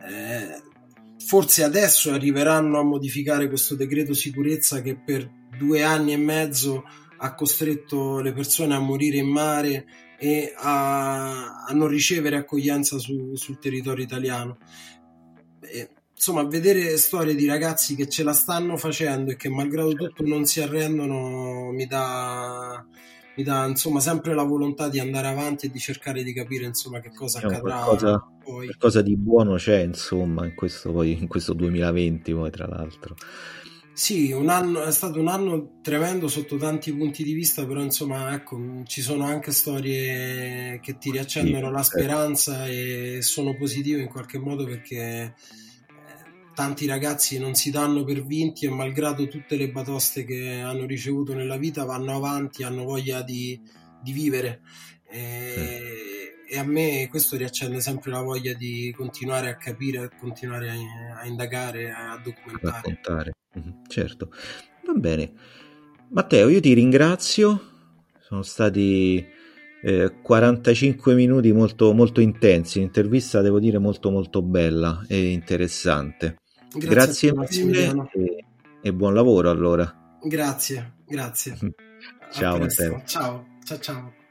eh, 0.00 0.62
forse 1.18 1.62
adesso 1.62 2.10
arriveranno 2.12 2.78
a 2.78 2.84
modificare 2.84 3.48
questo 3.48 3.74
decreto 3.74 4.14
sicurezza 4.14 4.82
che 4.82 4.96
per 4.96 5.30
due 5.56 5.82
anni 5.82 6.12
e 6.12 6.16
mezzo 6.16 6.84
ha 7.18 7.34
costretto 7.34 8.20
le 8.20 8.32
persone 8.32 8.74
a 8.74 8.80
morire 8.80 9.18
in 9.18 9.28
mare 9.28 9.86
e 10.18 10.52
a, 10.56 11.64
a 11.64 11.72
non 11.72 11.88
ricevere 11.88 12.36
accoglienza 12.36 12.98
su, 12.98 13.34
sul 13.34 13.58
territorio 13.58 14.04
italiano. 14.04 14.58
E, 15.60 15.90
insomma, 16.14 16.44
vedere 16.44 16.96
storie 16.96 17.34
di 17.34 17.46
ragazzi 17.46 17.94
che 17.94 18.08
ce 18.08 18.22
la 18.22 18.32
stanno 18.32 18.76
facendo 18.76 19.32
e 19.32 19.36
che 19.36 19.48
malgrado 19.48 19.92
tutto 19.92 20.24
non 20.24 20.44
si 20.44 20.60
arrendono 20.60 21.70
mi 21.72 21.86
dà 21.86 22.84
mi 23.36 23.42
dà 23.42 23.66
insomma 23.66 23.98
sempre 23.98 24.32
la 24.32 24.44
volontà 24.44 24.88
di 24.88 25.00
andare 25.00 25.26
avanti 25.26 25.66
e 25.66 25.70
di 25.70 25.80
cercare 25.80 26.22
di 26.22 26.32
capire 26.32 26.66
insomma 26.66 27.00
che 27.00 27.10
cosa 27.12 27.40
diciamo, 27.40 27.56
accadrà 27.56 27.84
qualcosa, 27.84 28.30
poi. 28.42 28.66
qualcosa 28.66 29.02
di 29.02 29.16
buono 29.16 29.56
c'è 29.56 29.80
insomma 29.80 30.46
in 30.46 30.54
questo, 30.54 30.92
poi, 30.92 31.18
in 31.18 31.26
questo 31.26 31.52
2020 31.52 32.32
poi 32.32 32.50
tra 32.50 32.66
l'altro 32.66 33.16
sì, 33.96 34.32
un 34.32 34.48
anno, 34.48 34.82
è 34.82 34.90
stato 34.90 35.20
un 35.20 35.28
anno 35.28 35.78
tremendo 35.80 36.26
sotto 36.26 36.56
tanti 36.56 36.92
punti 36.92 37.22
di 37.22 37.32
vista, 37.32 37.64
però 37.64 37.80
insomma, 37.80 38.34
ecco, 38.34 38.58
ci 38.86 39.00
sono 39.00 39.24
anche 39.24 39.52
storie 39.52 40.80
che 40.80 40.98
ti 40.98 41.12
riaccendono 41.12 41.68
sì, 41.68 41.72
la 41.72 41.82
certo. 41.82 41.98
speranza 41.98 42.66
e 42.66 43.18
sono 43.22 43.56
positive 43.56 44.02
in 44.02 44.08
qualche 44.08 44.38
modo 44.38 44.64
perché 44.64 45.32
tanti 46.54 46.86
ragazzi 46.86 47.38
non 47.38 47.54
si 47.54 47.70
danno 47.70 48.04
per 48.04 48.24
vinti 48.24 48.64
e 48.64 48.70
malgrado 48.70 49.28
tutte 49.28 49.56
le 49.56 49.70
batoste 49.70 50.24
che 50.24 50.60
hanno 50.60 50.86
ricevuto 50.86 51.34
nella 51.34 51.56
vita 51.56 51.84
vanno 51.84 52.14
avanti, 52.14 52.62
hanno 52.62 52.84
voglia 52.84 53.22
di, 53.22 53.60
di 54.00 54.12
vivere. 54.12 54.62
E, 55.10 56.36
e, 56.48 56.58
a 56.58 56.64
me 56.64 57.08
questo 57.10 57.36
riaccende 57.36 57.80
sempre 57.80 58.10
la 58.10 58.22
voglia 58.22 58.54
di 58.54 58.92
continuare 58.96 59.48
a 59.50 59.56
capire, 59.56 59.98
a 59.98 60.10
continuare 60.18 60.70
a, 60.70 61.20
a 61.20 61.26
indagare, 61.26 61.90
a 61.90 62.20
documentare. 62.22 62.72
Raccontare. 62.72 63.32
Mhm, 63.54 63.82
certo, 63.88 64.30
va 64.86 64.94
bene. 64.94 65.32
Matteo, 66.10 66.48
io 66.48 66.60
ti 66.60 66.72
ringrazio, 66.72 67.60
sono 68.20 68.42
stati 68.42 69.24
eh, 69.82 70.20
45 70.22 71.14
minuti 71.14 71.52
molto, 71.52 71.92
molto 71.92 72.20
intensi, 72.20 72.78
un'intervista 72.78 73.40
devo 73.40 73.58
dire 73.58 73.78
molto 73.78 74.10
molto 74.10 74.40
bella 74.40 75.04
e 75.08 75.30
interessante. 75.30 76.36
Grazie, 76.78 77.32
grazie 77.32 77.64
mille 77.64 78.08
e, 78.12 78.44
e, 78.82 78.92
buon 78.92 79.14
lavoro 79.14 79.50
allora. 79.50 80.18
Grazie, 80.22 80.94
grazie. 81.06 81.56
ciao 82.32 82.58
Matteo. 82.58 83.02
Ciao, 83.06 83.46
ciao 83.64 83.78
ciao. 83.78 84.22